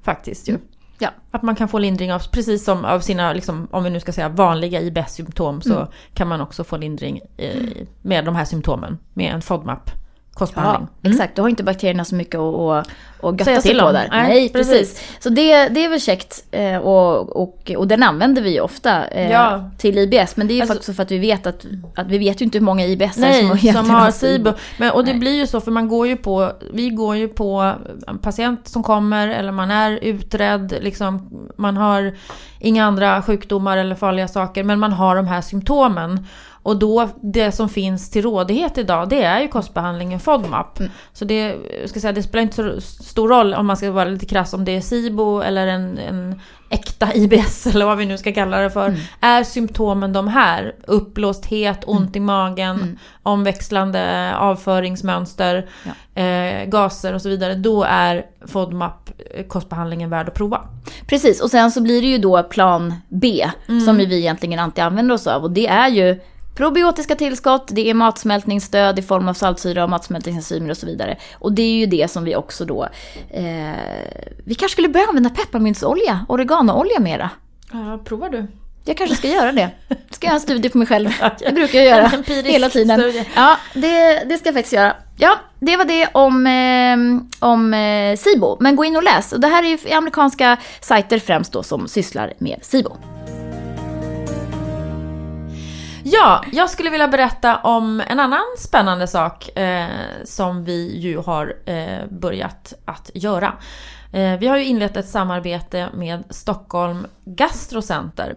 Faktiskt 0.03 0.49
ju. 0.49 0.57
Ja. 0.99 1.09
Att 1.31 1.41
man 1.43 1.55
kan 1.55 1.67
få 1.67 1.79
lindring 1.79 2.13
av, 2.13 2.19
precis 2.31 2.63
som 2.65 2.85
av 2.85 2.99
sina, 2.99 3.33
liksom, 3.33 3.67
om 3.71 3.83
vi 3.83 3.89
nu 3.89 3.99
ska 3.99 4.11
säga 4.11 4.29
vanliga 4.29 4.81
IBS-symptom, 4.81 5.61
så 5.61 5.73
Mm. 5.75 5.87
kan 6.13 6.27
man 6.27 6.41
också 6.41 6.63
få 6.63 6.77
lindring 6.77 7.21
eh, 7.37 7.61
med 8.01 8.25
de 8.25 8.35
här 8.35 8.45
symptomen 8.45 8.97
med 9.13 9.33
en 9.33 9.41
FODMAP 9.41 9.91
ja 10.39 10.45
kostbehandling. 10.45 10.87
exakt. 11.03 11.35
Då 11.35 11.41
har 11.41 11.49
inte 11.49 11.63
bakterierna 11.63 12.05
så 12.05 12.15
mycket 12.15 12.35
att, 12.39 12.55
att, 12.55 12.87
att 13.23 13.39
götta 13.39 13.43
sig 13.45 13.61
till 13.61 13.79
på 13.79 13.91
där. 13.91 14.07
Nej, 14.11 14.27
Nej, 14.27 14.49
precis. 14.49 14.71
precis. 14.93 15.23
Så 15.23 15.29
det, 15.29 15.67
det 15.67 15.85
är 15.85 15.89
väl 15.89 16.01
käckt 16.01 16.43
eh, 16.51 16.77
och, 16.77 17.35
och, 17.41 17.71
och 17.77 17.87
den 17.87 18.03
använder 18.03 18.41
vi 18.41 18.53
ju 18.53 18.59
ofta 18.59 19.05
eh, 19.07 19.31
Ja. 19.31 19.71
till 19.77 19.97
IBS. 19.97 20.37
Men 20.37 20.47
det 20.47 20.53
är 20.53 20.55
ju 20.55 20.61
Alltså- 20.61 20.73
faktiskt 20.73 20.95
för 20.95 21.03
att 21.03 21.11
vi 21.11 21.17
vet 21.17 21.47
att, 21.47 21.65
att 21.95 22.07
vi 22.07 22.17
vet 22.17 22.41
ju 22.41 22.45
inte 22.45 22.57
hur 22.57 22.65
många 22.65 22.85
IBS 22.85 23.13
som 23.13 23.21
Nej, 23.21 23.39
egentligen 23.43 23.75
som 23.75 23.89
har 23.89 24.11
SIBO. 24.11 24.53
Men, 24.77 24.91
och 24.91 25.05
det 25.05 25.11
Nej. 25.11 25.19
blir 25.19 25.35
ju 25.35 25.47
så, 25.47 25.61
för 25.61 25.71
man 25.71 25.87
går 25.87 26.07
ju 26.07 26.17
på, 26.17 26.51
vi 26.73 26.89
går 26.89 27.15
ju 27.15 27.27
på 27.27 27.73
en 28.07 28.17
patient 28.17 28.67
som 28.67 28.83
kommer, 28.83 29.27
eller 29.27 29.51
man 29.51 29.71
är 29.71 29.91
utredd, 30.01 30.73
liksom, 30.81 31.29
man 31.57 31.77
har 31.77 32.13
inga 32.59 32.85
andra 32.85 33.21
sjukdomar 33.21 33.77
eller 33.77 33.95
farliga 33.95 34.27
saker, 34.27 34.63
men 34.63 34.79
man 34.79 34.93
har 34.93 35.15
de 35.15 35.27
här 35.27 35.41
symptomen. 35.41 36.25
Och 36.67 36.77
då, 36.77 37.09
det 37.21 37.51
som 37.51 37.69
finns 37.69 38.09
till 38.09 38.21
rådighet 38.21 38.77
idag, 38.77 39.09
det 39.09 39.23
är 39.23 39.41
ju 39.41 39.47
kostbehandlingen 39.47 40.19
FODMAP. 40.19 40.79
Mm. 40.79 40.91
Så 41.13 41.25
det, 41.25 41.55
ska 41.85 41.99
säga, 41.99 42.13
det 42.13 42.23
spelar 42.23 42.41
inte 42.41 42.55
så 42.55 42.81
stor 43.03 43.29
roll 43.29 43.53
om 43.53 43.67
man 43.67 43.77
ska 43.77 43.91
vara 43.91 44.05
lite 44.05 44.25
krass, 44.25 44.53
om 44.53 44.65
det 44.65 44.71
är 44.71 44.81
SIBO 44.81 45.41
eller 45.41 45.67
en, 45.67 45.97
en 45.97 46.41
äkta 46.69 47.13
IBS 47.15 47.67
eller 47.67 47.85
vad 47.85 47.97
vi 47.97 48.05
nu 48.05 48.17
ska 48.17 48.33
kalla 48.33 48.57
det 48.57 48.69
för. 48.69 48.87
Mm. 48.87 48.99
Är 49.21 49.43
symptomen 49.43 50.13
de 50.13 50.27
här, 50.27 50.75
uppblåsthet, 50.87 51.83
ont 51.87 52.15
i 52.15 52.19
magen, 52.19 52.75
Mm. 52.75 52.97
omväxlande 53.23 54.33
avföringsmönster, 54.35 55.69
eh, 56.15 56.69
gaser 56.69 57.13
och 57.13 57.21
så 57.21 57.29
vidare, 57.29 57.55
då 57.55 57.83
är 57.83 58.25
FODMAP 58.47 59.11
eh, 59.35 59.45
kostbehandlingen 59.47 60.09
värd 60.09 60.27
att 60.27 60.33
prova. 60.33 60.61
Precis, 61.07 61.41
och 61.41 61.51
sen 61.51 61.71
så 61.71 61.81
blir 61.81 62.01
det 62.01 62.07
ju 62.07 62.17
då 62.17 62.43
plan 62.43 62.93
B 63.09 63.49
som 63.85 63.97
vi 63.97 64.17
egentligen 64.17 64.59
alltid 64.59 64.83
använder 64.83 65.15
oss 65.15 65.27
av. 65.27 65.43
Och 65.43 65.51
det 65.51 65.67
är 65.67 65.89
ju 65.89 66.19
probiotiska 66.57 67.15
tillskott, 67.15 67.67
det 67.71 67.89
är 67.89 67.93
matsmältningsstöd 67.93 68.99
i 68.99 69.01
form 69.01 69.27
av 69.27 69.33
saltsyra 69.33 69.83
och 69.83 69.89
matsmältningsenzymer 69.89 70.69
och 70.69 70.77
så 70.77 70.85
vidare. 70.85 71.17
Och 71.33 71.53
det 71.53 71.61
är 71.61 71.73
ju 71.73 71.85
det 71.85 72.11
som 72.11 72.23
vi 72.23 72.35
också 72.35 72.65
då... 72.65 72.83
Eh, 73.29 73.43
vi 74.45 74.55
kanske 74.55 74.73
skulle 74.73 74.89
börja 74.89 75.05
använda 75.07 75.29
pepparmyntsolja, 75.29 76.25
oreganoolja 76.29 76.99
mera. 76.99 77.29
Ja, 77.71 77.99
provar 78.05 78.29
du? 78.29 78.47
Jag 78.85 78.97
kanske 78.97 79.15
ska 79.15 79.27
göra 79.27 79.51
det. 79.51 79.69
Ska 80.11 80.27
göra 80.27 80.35
en 80.35 80.41
studie 80.41 80.69
på 80.69 80.77
mig 80.77 80.87
själv. 80.87 81.09
Det 81.39 81.51
brukar 81.51 81.79
jag 81.79 81.87
göra 81.87 82.11
hela 82.43 82.69
tiden. 82.69 83.13
Ja, 83.35 83.57
det, 83.73 84.23
det 84.29 84.37
ska 84.37 84.47
jag 84.47 84.55
faktiskt 84.55 84.73
göra. 84.73 84.95
Ja, 85.17 85.39
det 85.59 85.77
var 85.77 85.85
det 85.85 86.07
om, 86.13 86.47
eh, 86.47 87.47
om 87.49 87.73
eh, 87.73 88.17
SIBO. 88.17 88.57
Men 88.59 88.75
gå 88.75 88.85
in 88.85 88.95
och 88.95 89.03
läs. 89.03 89.33
Och 89.33 89.39
det 89.39 89.47
här 89.47 89.63
är 89.63 89.67
ju 89.67 89.93
amerikanska 89.93 90.57
sajter 90.81 91.19
främst 91.19 91.53
då 91.53 91.63
som 91.63 91.87
sysslar 91.87 92.33
med 92.37 92.59
SIBO. 92.61 93.16
Ja, 96.09 96.43
jag 96.51 96.69
skulle 96.69 96.89
vilja 96.89 97.07
berätta 97.07 97.57
om 97.57 98.01
en 98.07 98.19
annan 98.19 98.45
spännande 98.57 99.07
sak 99.07 99.57
eh, 99.57 99.87
som 100.25 100.63
vi 100.63 100.97
ju 100.97 101.17
har 101.17 101.55
eh, 101.65 102.07
börjat 102.09 102.73
att 102.85 103.11
göra. 103.13 103.53
Eh, 104.13 104.39
vi 104.39 104.47
har 104.47 104.57
ju 104.57 104.65
inlett 104.65 104.97
ett 104.97 105.09
samarbete 105.09 105.89
med 105.93 106.23
Stockholm 106.29 107.07
Gastrocenter 107.25 108.35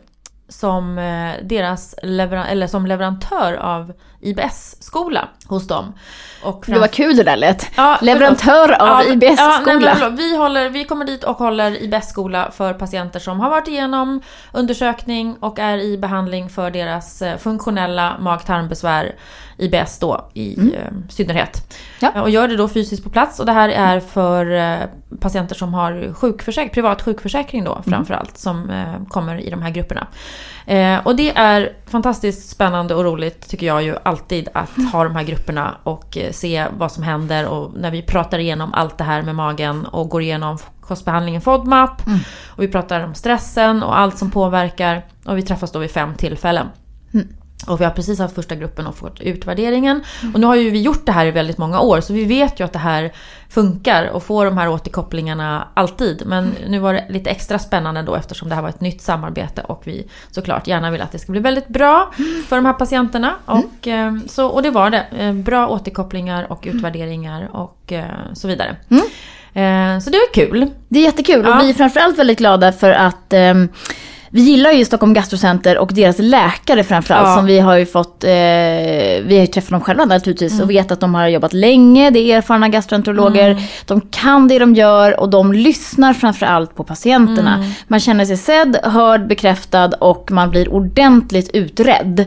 som, 0.50 0.98
eh, 0.98 1.32
deras 1.46 1.94
leveran- 2.02 2.46
eller 2.46 2.66
som 2.66 2.86
leverantör 2.86 3.52
av 3.54 3.92
IBS-skola 4.20 5.28
hos 5.48 5.66
dem. 5.66 5.94
Och 6.42 6.64
Det 6.66 6.78
var 6.78 6.86
kul 6.86 7.16
det 7.16 7.22
där 7.22 7.36
lät. 7.36 7.66
Ja, 7.76 7.98
Leverantör 8.02 8.72
av 8.82 8.88
Ja, 8.88 9.04
IBS-skola. 9.04 9.96
Ja, 10.00 10.08
vi, 10.08 10.36
håller, 10.36 10.68
vi 10.68 10.84
kommer 10.84 11.04
dit 11.04 11.24
och 11.24 11.36
håller 11.38 11.82
IBS-skola 11.82 12.50
för 12.56 12.74
patienter 12.74 13.20
som 13.20 13.40
har 13.40 13.50
varit 13.50 13.68
igenom 13.68 14.22
undersökning 14.52 15.36
och 15.40 15.58
är 15.58 15.78
i 15.78 15.98
behandling 15.98 16.48
för 16.48 16.70
deras 16.70 17.22
eh, 17.22 17.36
funktionella 17.38 18.16
mag-tarmbesvär, 18.20 19.14
IBS 19.60 19.98
då 19.98 20.30
i 20.34 20.74
eh, 20.76 20.92
synnerhet. 21.08 21.78
Ja. 22.00 22.12
Eh, 22.14 22.22
Och 22.22 22.30
gör 22.30 22.48
det 22.48 22.56
då 22.56 22.68
fysiskt 22.68 23.04
på 23.04 23.10
plats 23.10 23.40
och 23.40 23.46
det 23.46 23.52
här 23.52 23.68
är 23.68 24.00
för 24.00 24.50
eh, 24.50 24.88
patienter 25.20 25.54
som 25.54 25.74
har 25.74 26.14
sjukförsäkring, 26.14 26.74
privat 26.74 27.02
sjukförsäkring 27.02 27.64
då 27.64 27.82
framförallt 27.86 28.38
som 28.38 28.70
kommer 29.08 29.40
i 29.40 29.50
de 29.50 29.62
här 29.62 29.70
grupperna. 29.70 30.06
Och 31.04 31.16
det 31.16 31.30
är 31.36 31.72
fantastiskt 31.86 32.48
spännande 32.50 32.94
och 32.94 33.04
roligt 33.04 33.48
tycker 33.48 33.66
jag 33.66 33.82
ju 33.82 33.96
alltid 34.02 34.48
att 34.54 34.70
ha 34.92 35.04
de 35.04 35.16
här 35.16 35.22
grupperna 35.24 35.76
och 35.82 36.18
se 36.30 36.66
vad 36.78 36.92
som 36.92 37.02
händer 37.02 37.46
och 37.48 37.72
när 37.76 37.90
vi 37.90 38.02
pratar 38.02 38.38
igenom 38.38 38.74
allt 38.74 38.98
det 38.98 39.04
här 39.04 39.22
med 39.22 39.34
magen 39.34 39.86
och 39.86 40.08
går 40.08 40.22
igenom 40.22 40.58
kostbehandlingen 40.80 41.40
FODMAP 41.40 42.02
och 42.56 42.62
vi 42.62 42.68
pratar 42.68 43.00
om 43.04 43.14
stressen 43.14 43.82
och 43.82 43.98
allt 43.98 44.18
som 44.18 44.30
påverkar 44.30 45.06
och 45.24 45.38
vi 45.38 45.42
träffas 45.42 45.72
då 45.72 45.78
vid 45.78 45.90
fem 45.90 46.14
tillfällen. 46.14 46.66
Och 47.66 47.80
vi 47.80 47.84
har 47.84 47.90
precis 47.90 48.18
haft 48.18 48.34
första 48.34 48.54
gruppen 48.54 48.86
och 48.86 48.96
fått 48.96 49.20
utvärderingen. 49.20 50.02
Och 50.34 50.40
nu 50.40 50.46
har 50.46 50.54
ju 50.54 50.70
vi 50.70 50.80
gjort 50.82 51.06
det 51.06 51.12
här 51.12 51.26
i 51.26 51.30
väldigt 51.30 51.58
många 51.58 51.80
år 51.80 52.00
så 52.00 52.12
vi 52.12 52.24
vet 52.24 52.60
ju 52.60 52.64
att 52.64 52.72
det 52.72 52.78
här 52.78 53.12
funkar 53.48 54.06
och 54.10 54.22
får 54.22 54.44
de 54.44 54.58
här 54.58 54.68
återkopplingarna 54.68 55.68
alltid. 55.74 56.22
Men 56.26 56.52
nu 56.68 56.78
var 56.78 56.92
det 56.92 57.06
lite 57.10 57.30
extra 57.30 57.58
spännande 57.58 58.02
då 58.02 58.14
eftersom 58.14 58.48
det 58.48 58.54
här 58.54 58.62
var 58.62 58.68
ett 58.68 58.80
nytt 58.80 59.02
samarbete 59.02 59.62
och 59.62 59.82
vi 59.84 60.06
såklart 60.30 60.66
gärna 60.66 60.90
vill 60.90 61.00
att 61.00 61.12
det 61.12 61.18
ska 61.18 61.32
bli 61.32 61.40
väldigt 61.40 61.68
bra 61.68 62.10
för 62.48 62.56
de 62.56 62.66
här 62.66 62.72
patienterna. 62.72 63.34
Och, 63.44 63.88
eh, 63.88 64.12
så, 64.28 64.46
och 64.46 64.62
det 64.62 64.70
var 64.70 64.90
det. 64.90 65.06
Eh, 65.18 65.32
Bra 65.32 65.68
återkopplingar 65.68 66.52
och 66.52 66.62
utvärderingar 66.66 67.48
och 67.52 67.92
eh, 67.92 68.04
så 68.32 68.48
vidare. 68.48 68.76
Eh, 69.54 69.98
Så 70.00 70.10
det 70.10 70.16
var 70.18 70.34
kul. 70.34 70.70
Det 70.88 70.98
är 70.98 71.02
jättekul 71.04 71.44
Ja. 71.44 71.56
och 71.58 71.64
vi 71.64 71.70
är 71.70 71.74
framförallt 71.74 72.18
väldigt 72.18 72.38
glada 72.38 72.72
för 72.72 72.90
att 72.90 73.32
ehm, 73.32 73.68
vi 74.32 74.40
gillar 74.40 74.72
ju 74.72 74.84
Stockholm 74.84 75.12
Gastrocenter 75.14 75.78
och 75.78 75.90
deras 75.94 76.18
läkare 76.18 76.84
framförallt 76.84 77.28
Ja. 77.28 77.36
som 77.36 77.46
vi 77.46 77.58
har 77.60 77.76
ju 77.76 77.86
fått, 77.86 78.24
eh, 78.24 78.30
vi 78.30 79.24
har 79.30 79.40
ju 79.40 79.46
träffat 79.46 79.70
dem 79.70 79.80
själva 79.80 80.04
naturligtvis 80.04 80.52
Mm. 80.52 80.64
och 80.64 80.70
vet 80.70 80.92
att 80.92 81.00
de 81.00 81.14
har 81.14 81.28
jobbat 81.28 81.52
länge, 81.52 82.10
det 82.10 82.18
är 82.32 82.36
erfarna 82.38 82.68
gastroenterologer, 82.68 83.50
Mm. 83.50 83.62
de 83.86 84.00
kan 84.00 84.48
det 84.48 84.58
de 84.58 84.74
gör 84.74 85.20
och 85.20 85.28
de 85.30 85.52
lyssnar 85.52 86.12
framförallt 86.14 86.74
på 86.74 86.84
patienterna. 86.84 87.54
Mm. 87.54 87.70
Man 87.88 88.00
känner 88.00 88.24
sig 88.24 88.36
sedd, 88.36 88.76
hörd, 88.82 89.26
bekräftad 89.26 89.86
och 89.98 90.28
man 90.32 90.50
blir 90.50 90.72
ordentligt 90.72 91.50
utredd. 91.54 92.20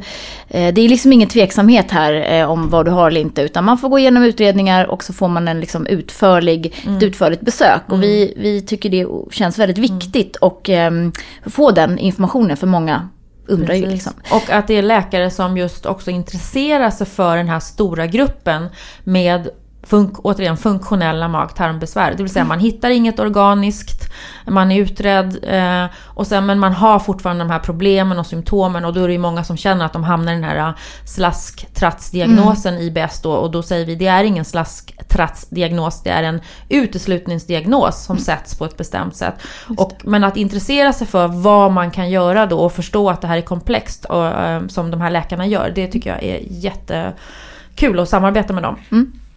Eh, 0.50 0.74
det 0.74 0.82
är 0.82 0.90
liksom 0.90 1.14
ingen 1.14 1.30
tveksamhet 1.30 1.92
här 1.92 2.34
eh, 2.34 2.50
om 2.52 2.70
vad 2.70 2.86
du 2.86 2.92
har 2.92 3.08
eller 3.12 3.22
inte 3.22 3.42
utan 3.42 3.66
man 3.66 3.78
får 3.78 3.90
gå 3.90 4.00
igenom 4.00 4.24
utredningar 4.24 4.86
och 4.86 5.04
så 5.04 5.14
får 5.14 5.28
man 5.28 5.48
en 5.48 5.60
liksom 5.60 5.86
utförlig, 5.88 6.74
Mm. 6.86 6.98
ett 6.98 7.04
utförligt 7.04 7.42
besök. 7.42 7.82
Och 7.88 8.04
vi, 8.04 8.34
vi 8.38 8.62
tycker 8.62 8.90
det 8.90 9.08
känns 9.36 9.60
väldigt 9.60 9.78
Mm. 9.78 9.90
viktigt 10.00 10.36
och 10.36 10.70
ehm, 10.70 11.12
få 11.46 11.72
den 11.72 11.93
informationen 12.00 12.58
för 12.58 12.68
många 12.68 13.10
undrar 13.48 13.74
ju 13.76 13.82
Precis. 13.82 13.94
liksom. 13.94 14.14
Och 14.32 14.50
att 14.50 14.68
det 14.68 14.74
är 14.74 14.82
läkare 14.82 15.30
som 15.30 15.58
just 15.58 15.86
också 15.86 16.12
intresserar 16.12 16.90
sig 16.90 17.08
för 17.08 17.38
den 17.38 17.50
här 17.50 17.60
stora 17.60 18.08
gruppen 18.08 18.70
med 19.04 19.50
funk 19.84 20.26
återigen 20.26 20.58
funktionella 20.58 21.28
mag-tarmbesvär. 21.28 22.14
Det 22.18 22.24
vill 22.24 22.32
säga 22.32 22.46
man 22.46 22.60
hittar 22.60 22.90
inget 22.90 23.20
organiskt, 23.20 24.14
man 24.48 24.72
är 24.72 24.82
utredd 24.82 25.38
eh, 25.44 25.86
och 26.06 26.28
sen, 26.28 26.46
men 26.46 26.60
man 26.60 26.74
har 26.74 27.00
fortfarande 27.00 27.44
de 27.44 27.50
här 27.50 27.60
problemen 27.60 28.20
och 28.20 28.28
symptomen 28.28 28.86
och 28.86 28.94
då 28.94 29.04
är 29.04 29.08
det 29.08 29.14
ju 29.14 29.20
många 29.20 29.44
som 29.44 29.58
känner 29.58 29.86
att 29.86 29.94
de 29.94 30.04
hamnar 30.04 30.32
i 30.32 30.36
den 30.36 30.44
här 30.44 30.58
eh, 30.58 30.74
slask-tratsdiagnosen 31.06 32.78
IBS 32.78 33.22
då 33.22 33.32
och 33.32 33.52
då 33.52 33.64
säger 33.64 33.86
vi 33.86 33.96
det 33.96 34.08
är 34.08 34.24
ingen 34.24 34.46
slask-tratsdiagnos, 34.46 36.02
det 36.04 36.10
är 36.10 36.24
en 36.24 36.42
uteslutningsdiagnos 36.70 38.06
som 38.06 38.18
sätts 38.18 38.56
på 38.56 38.66
ett 38.66 38.78
bestämt 38.78 39.16
sätt. 39.16 39.36
Och, 39.78 39.92
men 40.04 40.24
att 40.24 40.38
intressera 40.38 40.94
sig 40.94 41.08
för 41.08 41.28
vad 41.28 41.72
man 41.72 41.92
kan 41.92 42.10
göra 42.10 42.46
då 42.46 42.60
och 42.60 42.74
förstå 42.74 43.10
att 43.10 43.22
det 43.22 43.28
här 43.28 43.38
är 43.38 43.42
komplext 43.42 44.06
och, 44.06 44.28
eh, 44.28 44.68
som 44.68 44.92
de 44.92 45.02
här 45.02 45.12
läkarna 45.12 45.46
gör, 45.48 45.72
det 45.76 45.88
tycker 45.88 46.10
jag 46.10 46.24
är 46.24 46.40
jättekul 46.50 48.00
att 48.00 48.10
samarbeta 48.10 48.54
med 48.54 48.64
dem. 48.64 48.78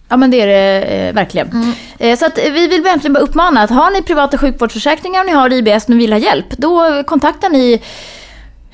Ja 0.09 0.16
men 0.16 0.31
det 0.31 0.40
är 0.40 0.47
det 0.47 0.83
eh, 0.83 1.14
verkligen. 1.14 1.49
Mm. 1.51 1.73
Eh, 1.99 2.19
så 2.19 2.27
att 2.27 2.38
eh, 2.38 2.53
vi 2.53 2.66
vill 2.66 2.83
verkligen 2.83 3.12
bara 3.12 3.21
uppmana 3.21 3.62
att 3.62 3.71
har 3.71 3.90
ni 3.90 4.03
privata 4.03 4.38
sjukvårdsförsäkringar 4.38 5.21
och 5.21 5.27
ni 5.27 5.33
har 5.33 5.53
IBS 5.53 5.85
och 5.85 5.90
ni 5.90 5.97
vill 5.97 6.12
ha 6.12 6.21
hjälp, 6.21 6.47
då 6.57 7.03
kontaktar 7.07 7.51
ni 7.51 7.83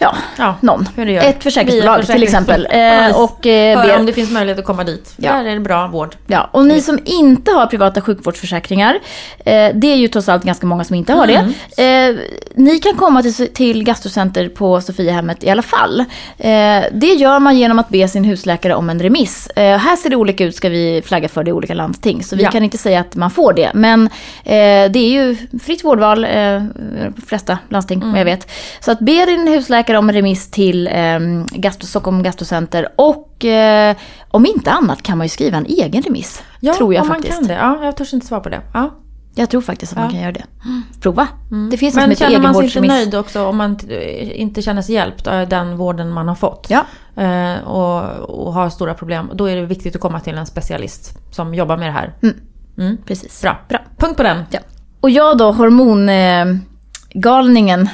ja, 0.02 0.14
Ja, 0.38 0.54
någon. 0.60 0.88
Ett 0.96 1.42
försäkringsbolag 1.42 1.96
Via 1.98 2.06
till 2.06 2.22
exempel. 2.22 2.68
Eh, 2.70 3.22
och 3.22 3.46
eh, 3.46 3.82
ber 3.86 3.98
om 3.98 4.06
det 4.06 4.12
finns 4.12 4.30
möjlighet 4.30 4.58
att 4.58 4.64
komma 4.64 4.84
dit. 4.84 5.14
Ja. 5.16 5.32
Där 5.32 5.44
är 5.44 5.54
det 5.54 5.60
bra 5.60 5.86
vård. 5.86 6.16
Ja, 6.26 6.48
och 6.52 6.66
ni 6.66 6.80
som 6.80 6.98
inte 7.04 7.50
har 7.52 7.66
privata 7.66 8.00
sjukvårdsförsäkringar, 8.00 8.94
eh, 9.38 9.68
det 9.74 9.86
är 9.92 9.96
ju 9.96 10.08
trots 10.08 10.28
allt 10.28 10.44
ganska 10.44 10.66
många 10.66 10.84
som 10.84 10.96
inte 10.96 11.12
har 11.12 11.28
Mm. 11.28 11.52
det. 11.76 11.82
Eh, 12.08 12.16
ni 12.54 12.78
kan 12.78 12.94
komma 12.94 13.22
till, 13.22 13.48
till 13.54 13.84
Gastrocenter 13.84 14.48
på 14.48 14.80
Sofiahemmet 14.80 15.44
i 15.44 15.50
alla 15.50 15.62
fall. 15.62 16.00
Eh, 16.38 16.82
det 16.92 17.06
gör 17.16 17.38
man 17.38 17.58
genom 17.58 17.78
att 17.78 17.88
be 17.88 18.08
sin 18.08 18.24
husläkare 18.24 18.74
om 18.74 18.90
en 18.90 19.00
remiss. 19.02 19.46
Eh, 19.46 19.76
här 19.78 19.96
ser 19.96 20.10
det 20.10 20.16
olika 20.16 20.44
ut, 20.44 20.56
ska 20.56 20.68
vi 20.68 21.02
flagga 21.06 21.28
för 21.28 21.44
det 21.44 21.48
i 21.48 21.52
olika 21.52 21.74
landsting. 21.74 22.22
Så 22.24 22.36
vi 22.36 22.42
Ja. 22.42 22.50
kan 22.50 22.62
inte 22.62 22.78
säga 22.78 23.00
att 23.00 23.14
man 23.16 23.30
får 23.30 23.52
det. 23.52 23.70
Men 23.74 24.06
eh, 24.44 24.90
det 24.90 24.98
är 24.98 25.10
ju 25.10 25.36
fritt 25.62 25.84
vårdval 25.84 26.24
på 26.24 26.30
de 27.16 27.22
flesta 27.26 27.58
landsting, 27.68 28.02
Mm. 28.02 28.16
jag 28.16 28.24
vet. 28.24 28.50
Så 28.80 28.90
att 28.92 28.98
be 28.98 29.26
din 29.26 29.48
husläkare 29.48 29.91
om 29.94 30.08
en 30.08 30.14
remiss 30.14 30.50
till 30.50 30.86
eh, 30.86 31.18
Gastro, 31.52 31.86
Stockholm 31.86 32.22
Gastrocenter. 32.22 32.88
Och 32.96 33.44
eh, 33.44 33.96
om 34.30 34.46
inte 34.46 34.70
annat 34.70 35.02
kan 35.02 35.18
man 35.18 35.24
ju 35.24 35.28
skriva 35.28 35.56
en 35.56 35.66
egen 35.66 36.02
remiss. 36.02 36.42
Ja, 36.60 36.74
tror 36.74 36.94
jag 36.94 37.02
om 37.02 37.08
faktiskt. 37.08 37.32
man 37.40 37.48
kan 37.48 37.48
det. 37.48 37.54
Ja, 37.62 37.84
jag 37.84 37.96
törs 37.96 38.14
inte 38.14 38.26
svara 38.26 38.40
på 38.40 38.48
det. 38.48 38.60
Ja. 38.74 38.90
Jag 39.34 39.50
tror 39.50 39.60
faktiskt 39.60 39.92
att 39.92 39.98
man 39.98 40.04
Ja. 40.06 40.10
kan 40.10 40.20
göra 40.20 40.32
det. 40.32 40.44
Prova. 41.00 41.28
Det 41.70 41.76
finns 41.76 41.94
Men 41.94 42.16
som 42.16 42.16
känner 42.16 42.40
man 42.40 42.54
sig 42.54 42.64
inte 42.64 42.80
nöjd 42.80 43.14
också 43.14 43.46
om 43.46 43.56
man 43.56 43.78
inte 44.34 44.62
känner 44.62 44.82
sig 44.82 44.94
hjälpt 44.94 45.26
av 45.26 45.48
den 45.48 45.76
vården 45.76 46.12
man 46.12 46.28
har 46.28 46.34
fått 46.34 46.66
Ja. 46.70 46.84
eh, 47.22 47.58
och, 47.64 48.02
och 48.46 48.52
har 48.52 48.70
stora 48.70 48.94
problem, 48.94 49.30
då 49.34 49.46
är 49.46 49.56
det 49.56 49.66
viktigt 49.66 49.94
att 49.94 50.00
komma 50.00 50.20
till 50.20 50.38
en 50.38 50.46
specialist 50.46 51.18
som 51.30 51.54
jobbar 51.54 51.76
med 51.76 51.88
det 51.88 51.92
här. 51.92 52.14
Mm. 52.78 52.96
Precis. 53.06 53.42
Bra. 53.42 53.56
Bra. 53.68 53.78
Punkt 53.96 54.16
på 54.16 54.22
den. 54.22 54.42
Ja. 54.50 54.60
Och 55.00 55.10
jag 55.10 55.38
då, 55.38 55.52
hormongalningen, 55.52 57.80
eh, 57.80 57.88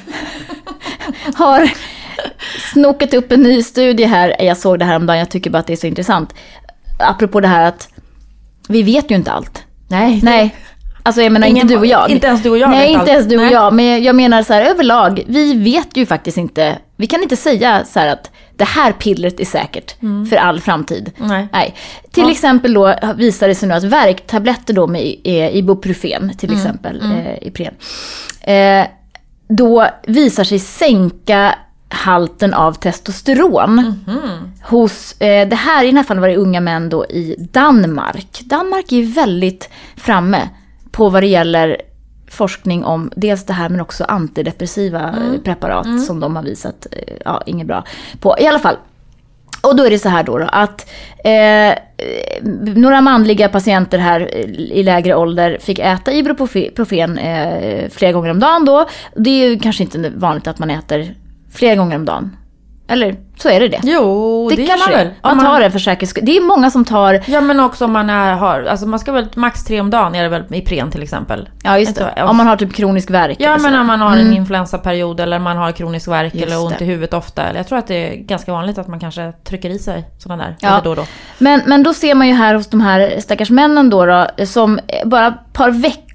har 1.35 1.71
snokat 2.73 3.15
upp 3.15 3.33
en 3.33 3.43
ny 3.43 3.63
studie 3.63 4.05
här. 4.05 4.37
Jag 4.43 4.57
såg 4.57 4.79
det 4.79 4.85
här 4.85 4.97
om 4.97 5.07
dagen, 5.07 5.19
jag 5.19 5.31
tycker 5.31 5.51
bara 5.51 5.59
att 5.59 5.67
det 5.67 5.73
är 5.73 5.77
så 5.77 5.87
intressant. 5.87 6.35
Apropå 6.99 7.41
det 7.41 7.49
här 7.49 7.69
att 7.69 7.89
vi 8.69 8.83
vet 8.83 9.11
ju 9.11 9.15
inte 9.15 9.33
allt. 9.33 9.63
Nej. 9.89 10.21
Nej. 10.23 10.55
Alltså 11.03 11.23
jag 11.23 11.33
menar 11.33 11.47
Ingen- 11.47 11.63
inte 11.63 11.75
du 11.75 11.79
och 11.81 11.87
jag. 11.87 12.11
inte 12.11 12.27
ens 12.27 12.43
du 12.43 12.51
och 12.51 12.59
jag 12.59 12.71
Nej, 12.71 12.81
vet 12.81 12.89
inte 12.89 13.01
allt. 13.01 13.09
ens 13.09 13.27
du 13.27 13.37
och 13.37 13.43
Nej. 13.43 13.53
jag. 13.53 13.73
Men 13.75 14.03
jag 14.03 14.17
menar 14.17 14.43
så 14.43 14.53
här 14.53 14.63
överlag, 14.63 15.23
vi 15.27 15.55
vet 15.55 15.97
ju 15.97 16.07
faktiskt 16.07 16.37
inte. 16.39 16.79
Vi 16.97 17.07
kan 17.07 17.23
inte 17.23 17.37
säga 17.37 17.85
så 17.85 17.99
här 18.01 18.09
att 18.13 18.31
det 18.57 18.65
här 18.65 18.93
pillret 18.93 19.41
är 19.41 19.45
säkert 19.45 19.95
för 20.31 20.37
all 20.37 20.61
framtid. 20.61 21.13
Nej. 21.17 21.49
Nej. 21.53 21.75
Till 22.13 22.31
exempel 22.31 22.75
då 22.75 22.95
visar 23.17 23.49
det 23.49 23.55
sig 23.55 23.69
nu 23.69 23.75
att 23.75 23.85
värktabletter 23.85 24.75
då 24.75 24.87
med 24.87 25.03
eh, 25.25 25.57
Ibuprofen 25.57 26.33
till 26.37 26.53
exempel, 26.53 27.01
eh, 27.03 27.47
Ipren. 27.49 27.75
Eh, 28.41 28.87
då 29.49 29.87
visar 30.07 30.45
sig 30.45 30.59
sänka 30.59 31.55
halten 31.89 32.55
av 32.55 32.73
testosteron. 32.73 34.05
Hos, 34.63 35.21
eh, 35.21 35.49
det 35.49 35.57
här, 35.57 35.85
i 35.85 35.87
den 35.87 35.97
här 35.97 36.05
fallet 36.05 36.21
var 36.21 36.29
det 36.29 36.37
unga 36.37 36.61
män 36.61 36.89
då 36.89 37.05
i 37.05 37.37
Danmark. 37.53 38.41
Danmark 38.45 38.93
är 38.93 39.03
väldigt 39.03 39.69
framme 39.97 40.49
på 40.91 41.09
vad 41.09 41.23
det 41.23 41.27
gäller 41.27 41.77
forskning 42.31 42.85
om 42.85 43.11
dels 43.17 43.45
det 43.45 43.53
här 43.53 43.69
men 43.69 43.81
också 43.81 44.05
antidepressiva 44.05 45.01
eh, 45.01 45.41
preparat 45.45 46.05
som 46.07 46.21
de 46.21 46.37
har 46.37 46.43
visat, 46.43 46.87
eh, 46.93 47.15
ja 47.25 47.43
inget 47.47 47.67
bra 47.67 47.85
på. 48.21 48.37
I 48.41 48.47
alla 48.47 48.59
fall, 48.59 48.77
och 49.61 49.77
då 49.77 49.85
är 49.85 49.91
det 49.91 49.99
så 49.99 50.09
här 50.09 50.23
då, 50.23 50.39
då 50.39 50.47
att 50.53 50.91
eh, 51.25 51.79
några 52.77 53.01
manliga 53.01 53.49
patienter 53.49 53.99
här 53.99 54.21
eh, 54.21 54.45
i 54.51 54.83
lägre 54.83 55.15
ålder 55.15 55.59
fick 55.61 55.79
äta 55.79 56.13
Ibuprofen 56.13 57.19
eh, 57.19 57.89
flera 57.91 58.13
gånger 58.13 58.31
om 58.31 58.41
dagen 58.41 58.65
då. 58.65 58.89
Det 59.17 59.31
är 59.31 59.49
ju 59.49 59.59
kanske 59.59 59.83
inte 59.83 60.13
vanligt 60.17 60.47
att 60.47 60.59
man 60.59 60.71
äter 60.71 61.15
flera 61.59 61.75
gånger 61.77 61.97
om 61.97 62.05
dagen. 62.05 62.37
Eller 62.91 63.17
så 63.37 63.49
är 63.49 63.61
det 63.61 63.69
det. 63.69 63.81
Jo, 63.83 64.49
det, 64.51 64.57
det 64.57 64.67
kanske 64.67 64.91
man 64.91 64.99
väl. 64.99 65.09
Man 65.23 65.33
Om 65.33 65.45
tar 65.45 65.61
det 65.61 65.71
för 65.71 65.79
säkerhets. 65.79 66.15
Det 66.23 66.37
är 66.37 66.41
många 66.41 66.71
som 66.71 66.85
tar, 66.85 67.23
Ja 67.27 67.41
men 67.41 67.61
också 67.61 67.85
om 67.85 67.93
man 67.93 68.11
är, 68.11 68.35
har, 68.35 68.63
alltså 68.63 68.87
man 68.87 68.99
ska 68.99 69.13
väl 69.13 69.29
max 69.35 69.65
tre 69.65 69.81
om 69.81 69.91
dagen 69.91 70.15
är 70.15 70.23
det 70.23 70.29
väl 70.29 70.45
i 70.51 70.59
Ipren 70.59 70.91
till 70.91 71.03
exempel. 71.03 71.49
ja 71.63 71.79
just 71.79 71.89
Inte 71.89 72.13
det, 72.17 72.23
om 72.23 72.37
man 72.37 72.47
har 72.47 72.57
typ 72.57 72.75
kronisk 72.75 73.11
värk. 73.11 73.37
Ja 73.41 73.59
men 73.59 73.75
om 73.81 73.87
man 73.87 74.01
har 74.01 74.17
en 74.17 74.33
influensaperiod 74.33 75.21
eller 75.21 75.39
man 75.39 75.57
har 75.57 75.73
kronisk 75.73 76.09
värk 76.09 76.35
Just 76.35 76.47
eller 76.47 76.65
ont 76.65 76.79
det. 76.79 76.85
i 76.85 76.89
huvudet 76.89 77.15
ofta. 77.15 77.43
Eller 77.43 77.59
jag 77.59 77.67
tror 77.69 77.79
att 77.79 77.87
det 77.87 77.95
är 77.95 78.17
ganska 78.17 78.53
vanligt 78.53 78.79
att 78.79 78.89
man 78.89 79.01
kanske 79.01 79.33
trycker 79.45 79.71
i 79.71 79.79
sig 79.79 80.05
sådana 80.19 80.45
där. 80.45 80.57
Ja. 80.61 80.69
Eller 80.69 80.83
då 80.83 80.91
och 80.91 80.97
då. 80.97 81.05
Men, 81.39 81.63
men 81.67 81.83
då 81.83 81.95
ser 81.95 82.15
man 82.15 82.29
ju 82.29 82.35
här 82.35 82.55
hos 82.55 82.67
de 82.67 82.81
här 82.81 83.21
stackars 83.21 83.51
männen 83.51 83.91
då, 83.91 84.07
då 84.07 84.47
som 84.47 84.81
bara 85.05 85.27
ett 85.27 85.53
par 85.53 85.71
veckor 85.71 86.08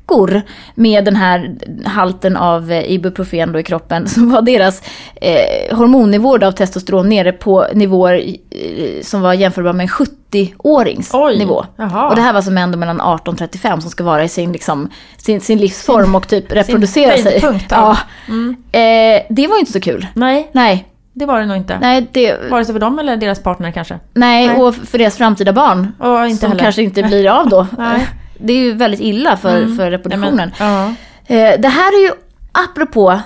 med 0.76 1.06
den 1.06 1.16
här 1.16 1.56
halten 1.86 2.38
av 2.38 2.72
eh, 2.72 2.92
Ibuprofen 2.92 3.52
då 3.52 3.60
i 3.60 3.64
kroppen 3.64 4.08
så 4.08 4.26
var 4.26 4.42
deras 4.42 4.82
eh, 5.16 5.76
hormonnivåer 5.78 6.44
av 6.44 6.52
testosteron 6.52 7.10
nere 7.10 7.32
på 7.32 7.68
nivåer 7.74 8.24
eh, 8.52 9.02
som 9.02 9.22
var 9.22 9.34
jämförbara 9.34 9.74
med 9.74 9.84
en 9.84 9.90
70-årings 9.90 11.10
Oj, 11.14 11.38
nivå. 11.40 11.66
jaha. 11.76 12.10
Och 12.10 12.16
det 12.16 12.22
här 12.22 12.34
var 12.34 12.42
som 12.42 12.54
män 12.54 12.80
mellan 12.80 13.02
18 13.02 13.34
och 13.34 13.40
35 13.40 13.82
som 13.82 13.90
ska 13.92 14.04
vara 14.04 14.24
i 14.24 14.30
sin, 14.30 14.52
liksom, 14.52 14.90
sin, 15.18 15.42
sin 15.42 15.58
livsform 15.60 16.16
och 16.16 16.28
typ 16.28 16.52
reproducera 16.52 17.18
sig. 17.18 17.24
höjdpunkt, 17.32 17.66
Ja. 17.72 17.98
ja. 18.28 18.80
Eh, 18.80 19.22
det 19.30 19.48
var 19.48 19.56
ju 19.56 19.60
inte 19.60 19.72
så 19.72 19.82
kul. 19.82 20.08
Nej, 20.14 20.50
Nej, 20.52 20.88
det 21.14 21.26
var 21.26 21.40
det 21.40 21.46
nog 21.46 21.58
inte. 21.58 21.78
nej, 21.82 22.08
det, 22.12 22.38
Vare 22.52 22.66
sig 22.66 22.74
för 22.74 22.80
dem 22.80 23.00
eller 23.00 23.18
deras 23.18 23.44
partner 23.44 23.72
kanske. 23.72 24.00
nej, 24.14 24.48
Nej. 24.48 24.58
och 24.62 24.76
för 24.76 24.98
deras 24.98 25.18
framtida 25.18 25.54
barn. 25.54 25.92
Och 26.00 26.28
inte 26.28 26.42
som 26.42 26.50
heller. 26.52 26.64
kanske 26.64 26.82
inte 26.84 27.04
blir 27.04 27.30
av 27.30 27.50
då. 27.50 27.68
Nej. 27.78 28.08
Det 28.38 28.54
är 28.54 28.58
ju 28.58 28.74
väldigt 28.74 29.00
illa 29.00 29.38
för, 29.38 29.52
för 29.66 29.78
Nej, 29.78 29.90
reproduktionen. 29.92 30.36
men, 30.36 30.52
ja. 30.60 30.86
Eh, 31.36 31.60
det 31.60 31.68
här 31.68 31.94
är 32.00 32.08
ju 32.08 32.12
apropå 32.52 33.20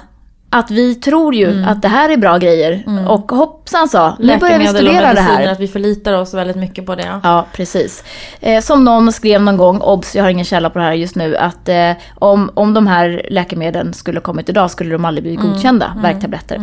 att 0.50 0.72
vi 0.72 0.96
tror 0.96 1.36
ju 1.36 1.52
Mm. 1.52 1.68
att 1.70 1.82
det 1.82 1.88
här 1.88 2.10
är 2.10 2.18
bra 2.18 2.38
grejer. 2.38 2.84
Och 3.10 3.32
hoppsan 3.32 3.90
sa, 3.90 4.18
nu 4.20 4.38
börjar 4.38 4.60
vi 4.60 4.68
studera 4.68 5.14
det 5.14 5.22
här. 5.22 5.48
att 5.48 5.60
vi 5.60 5.68
förlitar 5.68 6.14
oss 6.14 6.34
väldigt 6.34 6.56
mycket 6.56 6.86
på 6.86 6.96
det. 6.96 7.20
Ja. 7.24 7.46
Precis. 7.54 8.04
Eh, 8.40 8.62
som 8.62 8.84
någon 8.84 9.12
skrev 9.12 9.42
någon 9.42 9.58
gång, 9.58 9.82
obs, 9.82 10.16
jag 10.16 10.24
har 10.24 10.30
ingen 10.30 10.46
källa 10.46 10.70
på 10.70 10.80
det 10.80 10.86
här 10.86 10.94
just 10.94 11.16
nu, 11.16 11.38
att 11.38 11.70
eh, 11.70 11.92
om, 12.16 12.52
om 12.54 12.74
de 12.74 12.88
här 12.88 13.26
läkemedlen 13.30 13.94
skulle 13.94 14.20
kommit 14.20 14.50
idag 14.50 14.72
skulle 14.72 14.92
de 14.92 15.06
aldrig 15.06 15.24
bli 15.24 15.36
Mm. 15.36 15.48
godkända, 15.52 15.94
värktabletter. 16.02 16.62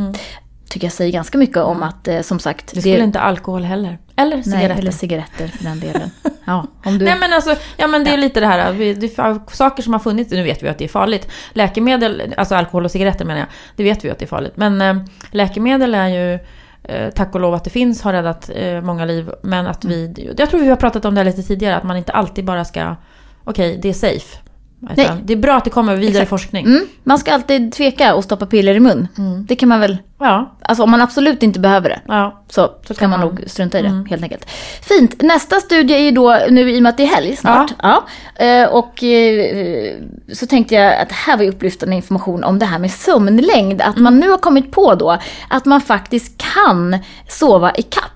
tycker 0.71 0.87
jag 0.87 0.93
säger 0.93 1.13
ganska 1.13 1.39
mycket 1.39 1.57
om 1.57 1.83
att, 1.83 2.09
eh, 2.09 2.21
som 2.21 2.39
sagt... 2.39 2.75
Det 2.75 2.81
skulle 2.81 3.05
inte 3.05 3.21
alkohol 3.21 3.63
heller. 3.63 3.99
Eller 4.17 4.37
Nej, 4.37 4.45
cigaretter. 4.45 4.79
eller 4.79 4.91
cigaretter 4.91 5.49
för 5.49 5.65
den 5.65 5.81
delen. 5.81 6.11
Ja, 6.45 6.67
om 6.85 6.99
du... 6.99 7.05
Nej 7.05 7.17
men 7.21 7.33
alltså, 7.33 7.57
ja 7.77 7.87
men 7.87 8.05
det 8.05 8.11
är 8.11 8.17
lite 8.17 8.41
det 8.41 8.47
här, 8.47 8.73
det 8.73 9.19
är 9.19 9.55
saker 9.55 9.83
som 9.83 9.93
har 9.93 10.01
funnits, 10.01 10.33
nu 10.33 10.43
vet 10.43 10.63
vi 10.63 10.69
att 10.69 10.79
det 10.79 10.85
är 10.85 10.89
farligt. 10.89 11.29
Läkemedel, 11.53 12.35
alltså 12.37 12.55
alkohol 12.55 12.85
och 12.85 12.91
cigaretter 12.91 13.25
menar 13.25 13.41
jag, 13.41 13.49
det 13.77 13.83
vet 13.83 14.05
vi 14.05 14.11
att 14.11 14.19
det 14.19 14.25
är 14.25 14.27
farligt. 14.27 14.53
Men 14.57 14.81
eh, 14.81 14.97
läkemedel 15.31 15.95
är 15.95 16.09
ju, 16.09 16.39
eh, 16.85 17.11
tack 17.11 17.35
och 17.35 17.41
lov 17.41 17.55
att 17.55 17.65
det 17.65 17.71
finns, 17.71 18.03
har 18.03 18.13
räddat 18.13 18.51
eh, 18.55 18.81
många 18.81 19.05
liv. 19.05 19.31
Men 19.43 19.67
att 19.67 19.85
vi, 19.85 20.33
jag 20.39 20.51
tror 20.51 20.61
vi 20.61 20.69
har 20.69 20.77
pratat 20.77 21.05
om 21.05 21.15
det 21.15 21.21
här 21.21 21.27
lite 21.27 21.43
tidigare, 21.43 21.77
att 21.77 21.85
man 21.85 21.97
inte 21.97 22.13
alltid 22.13 22.45
bara 22.45 22.65
ska, 22.65 22.97
okej 23.45 23.79
det 23.83 23.89
är 23.89 23.93
safe. 23.93 24.39
Nej. 24.81 24.93
Utan 25.05 25.21
Det 25.25 25.33
är 25.33 25.37
bra 25.37 25.57
att 25.57 25.65
det 25.65 25.71
kommer 25.71 25.97
vidare 25.97 26.11
Exakt. 26.13 26.31
forskning. 26.31 26.67
Mm, 26.67 26.87
man 27.05 27.19
ska 27.19 27.35
alltid 27.35 27.73
tveka 27.73 28.15
och 28.15 28.25
stoppa 28.25 28.47
piller 28.47 28.75
i 28.75 28.81
mun. 28.81 29.09
Det 29.49 29.57
kan 29.57 29.69
man 29.69 29.81
väl... 29.81 29.99
Ja, 30.21 30.57
Alltså 30.63 30.83
om 30.85 30.91
man 30.91 31.01
absolut 31.01 31.43
inte 31.43 31.61
behöver 31.61 31.89
det. 31.89 32.01
ja. 32.09 32.45
Så, 32.49 32.71
så 32.87 32.95
kan 32.95 33.11
man 33.11 33.21
man- 33.21 33.29
nog 33.29 33.45
strunta 33.47 33.79
i 33.79 33.83
det, 33.83 34.07
helt 34.11 34.23
enkelt. 34.23 34.51
Fint. 34.83 35.23
Nästa 35.23 35.61
studie 35.61 35.95
är 35.95 35.99
ju 35.99 36.11
då, 36.11 36.39
nu 36.51 36.71
i 36.75 36.79
och 36.79 36.83
med 36.83 36.91
att 36.91 36.97
det 36.97 37.03
är 37.03 37.15
helg 37.15 37.37
snart. 37.37 37.73
Ja. 37.83 38.05
Eh, 38.45 38.69
och 38.69 39.03
eh, 39.05 39.95
så 40.33 40.47
tänkte 40.47 40.75
jag 40.75 41.01
att 41.01 41.09
det 41.09 41.15
här 41.15 41.37
var 41.37 41.45
ju 41.45 41.51
upplyftande 41.51 41.97
information 41.97 42.45
om 42.45 42.59
det 42.59 42.67
här 42.67 42.79
med 42.79 42.91
sömnlängd. 42.91 43.83
Att 43.83 43.97
man 43.97 44.21
nu 44.21 44.31
har 44.31 44.39
kommit 44.39 44.71
på 44.73 44.95
då 44.95 45.19
att 45.51 45.65
man 45.65 45.81
faktiskt 45.81 46.43
kan 46.57 46.97
sova 47.29 47.73
i 47.75 47.83
kapp. 47.83 48.11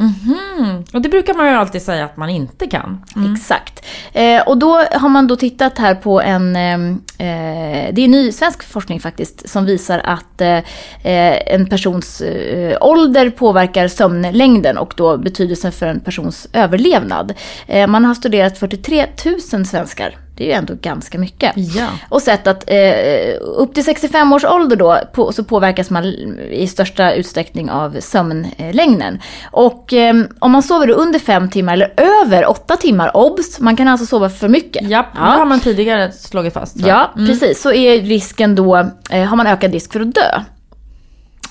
Mm. 0.00 0.84
Och 0.92 1.02
det 1.02 1.08
brukar 1.08 1.34
man 1.34 1.46
ju 1.46 1.52
alltid 1.52 1.82
säga 1.82 2.04
att 2.04 2.16
man 2.16 2.28
inte 2.28 2.66
kan. 2.66 3.04
Mm. 3.16 3.34
Exakt. 3.34 3.86
Eh, 4.12 4.42
och 4.42 4.58
då 4.58 4.84
har 4.92 5.08
man 5.08 5.26
då 5.26 5.36
tittat 5.36 5.78
här 5.78 5.94
på 5.94 6.20
en, 6.20 6.56
ehm, 6.56 7.00
eh, 7.18 7.94
det 7.94 8.04
är 8.04 8.08
ny 8.08 8.32
svensk 8.32 8.62
forskning 8.62 9.00
faktiskt, 9.00 9.48
som 9.48 9.64
visar 9.64 9.98
att 10.04 10.40
eh, 10.40 10.56
eh, 11.02 11.54
en 11.54 11.66
persons 11.66 12.20
eh, 12.20 12.78
ålder 12.80 13.30
påverkar 13.30 13.88
sömnlängden 13.88 14.78
och 14.78 14.94
då 14.96 15.18
betydelsen 15.18 15.72
för 15.72 15.86
en 15.86 16.00
persons 16.00 16.48
överlevnad. 16.52 17.34
Eh, 17.66 17.86
man 17.86 18.04
har 18.04 18.14
studerat 18.14 18.58
43 18.58 19.06
000 19.52 19.66
svenskar, 19.66 20.16
det 20.40 20.44
är 20.44 20.48
ju 20.48 20.52
ändå 20.52 20.74
ganska 20.80 21.18
mycket. 21.18 21.52
Ja. 21.56 21.86
Och 22.08 22.22
sett 22.22 22.46
att 22.46 22.64
eh, 22.66 22.78
upp 23.40 23.74
till 23.74 23.84
65 23.84 24.32
års 24.32 24.44
ålder 24.44 24.76
då 24.76 24.98
på, 25.12 25.32
så 25.32 25.44
påverkas 25.44 25.90
man 25.90 26.04
i 26.50 26.66
största 26.66 27.12
utsträckning 27.12 27.70
av 27.70 27.96
sömnlängden. 28.00 29.18
Och 29.50 29.92
eh, 29.92 30.14
om 30.38 30.50
man 30.50 30.62
sover 30.62 30.90
under 30.90 31.18
5 31.18 31.50
timmar 31.50 31.72
eller 31.72 31.92
över 32.24 32.50
8 32.50 32.76
timmar, 32.76 33.16
obs, 33.16 33.60
man 33.60 33.76
kan 33.76 33.88
alltså 33.88 34.06
sova 34.06 34.30
för 34.30 34.48
mycket. 34.48 34.88
Japp, 34.88 35.06
det 35.14 35.20
har 35.20 35.44
man 35.44 35.60
tidigare 35.60 36.12
slagit 36.12 36.54
fast. 36.54 36.76
jag. 36.76 36.88
Ja, 36.88 37.10
precis. 37.16 37.62
Så 37.62 37.72
är 37.72 38.00
risken 38.00 38.54
då, 38.54 38.90
eh, 39.10 39.24
har 39.24 39.36
man 39.36 39.46
ökad 39.46 39.72
risk 39.72 39.92
för 39.92 40.00
att 40.00 40.14
dö. 40.14 40.42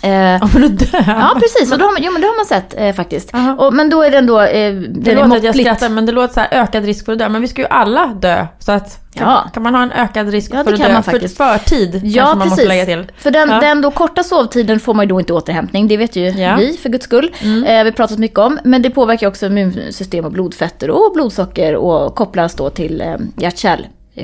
Eh, 0.02 0.12
Ja, 0.12 0.48
för 0.48 0.62
att 0.64 0.80
dö. 0.80 1.04
Ja, 1.08 1.32
precis. 1.40 1.72
Och 1.72 1.78
då 1.80 1.86
har 1.86 1.92
man, 1.92 2.02
jo, 2.04 2.12
men 2.12 2.22
det 2.22 2.28
har 2.28 2.36
man 2.36 2.46
sett 2.46 2.74
eh, 2.78 2.94
faktiskt. 2.94 3.32
Och, 3.58 3.74
men 3.74 3.90
då 3.90 4.02
är 4.04 4.12
den 4.12 4.26
då... 4.28 4.42
Eh, 4.42 4.74
den 4.74 5.04
Det 5.04 5.12
är 5.12 5.16
låter 5.16 5.26
att 5.38 5.44
jag 5.44 5.50
måttligt. 5.50 5.68
skrattar 5.70 5.90
men 5.90 6.06
det 6.06 6.12
låter 6.12 6.34
så 6.34 6.40
här 6.40 6.48
ökad 6.52 6.86
risk 6.86 7.06
för 7.06 7.14
att 7.14 7.20
dö. 7.20 7.30
Men 7.30 7.42
vi 7.42 7.48
ska 7.48 7.62
ju 7.62 7.68
alla 7.68 8.06
dö. 8.06 8.48
Så 8.60 8.72
att 8.72 9.00
kan, 9.14 9.28
Ja. 9.30 9.50
kan 9.54 9.64
man 9.64 9.76
ha 9.76 9.84
en 9.84 9.92
ökad 9.92 10.30
risk 10.30 10.52
Ja, 10.54 10.64
för 10.64 10.74
att 10.74 10.80
dö 10.80 10.94
man 10.94 11.04
faktiskt. 11.04 11.38
för 11.38 11.58
förtid? 11.58 12.02
Ja, 12.04 12.26
man 12.26 12.36
precis. 12.38 12.50
måste 12.52 12.66
lägga 12.68 12.86
till. 12.86 13.12
För 13.18 13.32
den, 13.32 13.50
Ja. 13.50 13.60
den 13.60 13.82
då 13.82 13.92
korta 13.92 14.24
sovtiden 14.24 14.80
får 14.80 14.94
man 14.94 15.06
ju 15.06 15.10
då 15.10 15.20
inte 15.20 15.34
återhämtning, 15.34 15.88
det 15.88 15.98
vet 15.98 16.16
ju 16.16 16.26
Ja. 16.30 16.48
Mm. 16.48 16.60
vi 16.60 16.78
för 16.78 16.90
guds 16.90 17.06
skull. 17.06 17.32
Eh, 17.42 17.48
vi 17.64 17.76
har 17.76 17.92
pratat 17.92 18.18
mycket 18.18 18.40
om. 18.40 18.60
Men 18.64 18.82
det 18.82 18.90
påverkar 18.90 19.28
också 19.28 19.46
immunsystem 19.46 20.26
och 20.26 20.32
blodfetter 20.32 20.90
och 20.90 21.12
blodsocker 21.14 21.76
och 21.76 22.16
kopplas 22.16 22.56
då 22.56 22.70
till 22.70 23.02
eh, 23.02 23.16
hjärt 23.38 23.58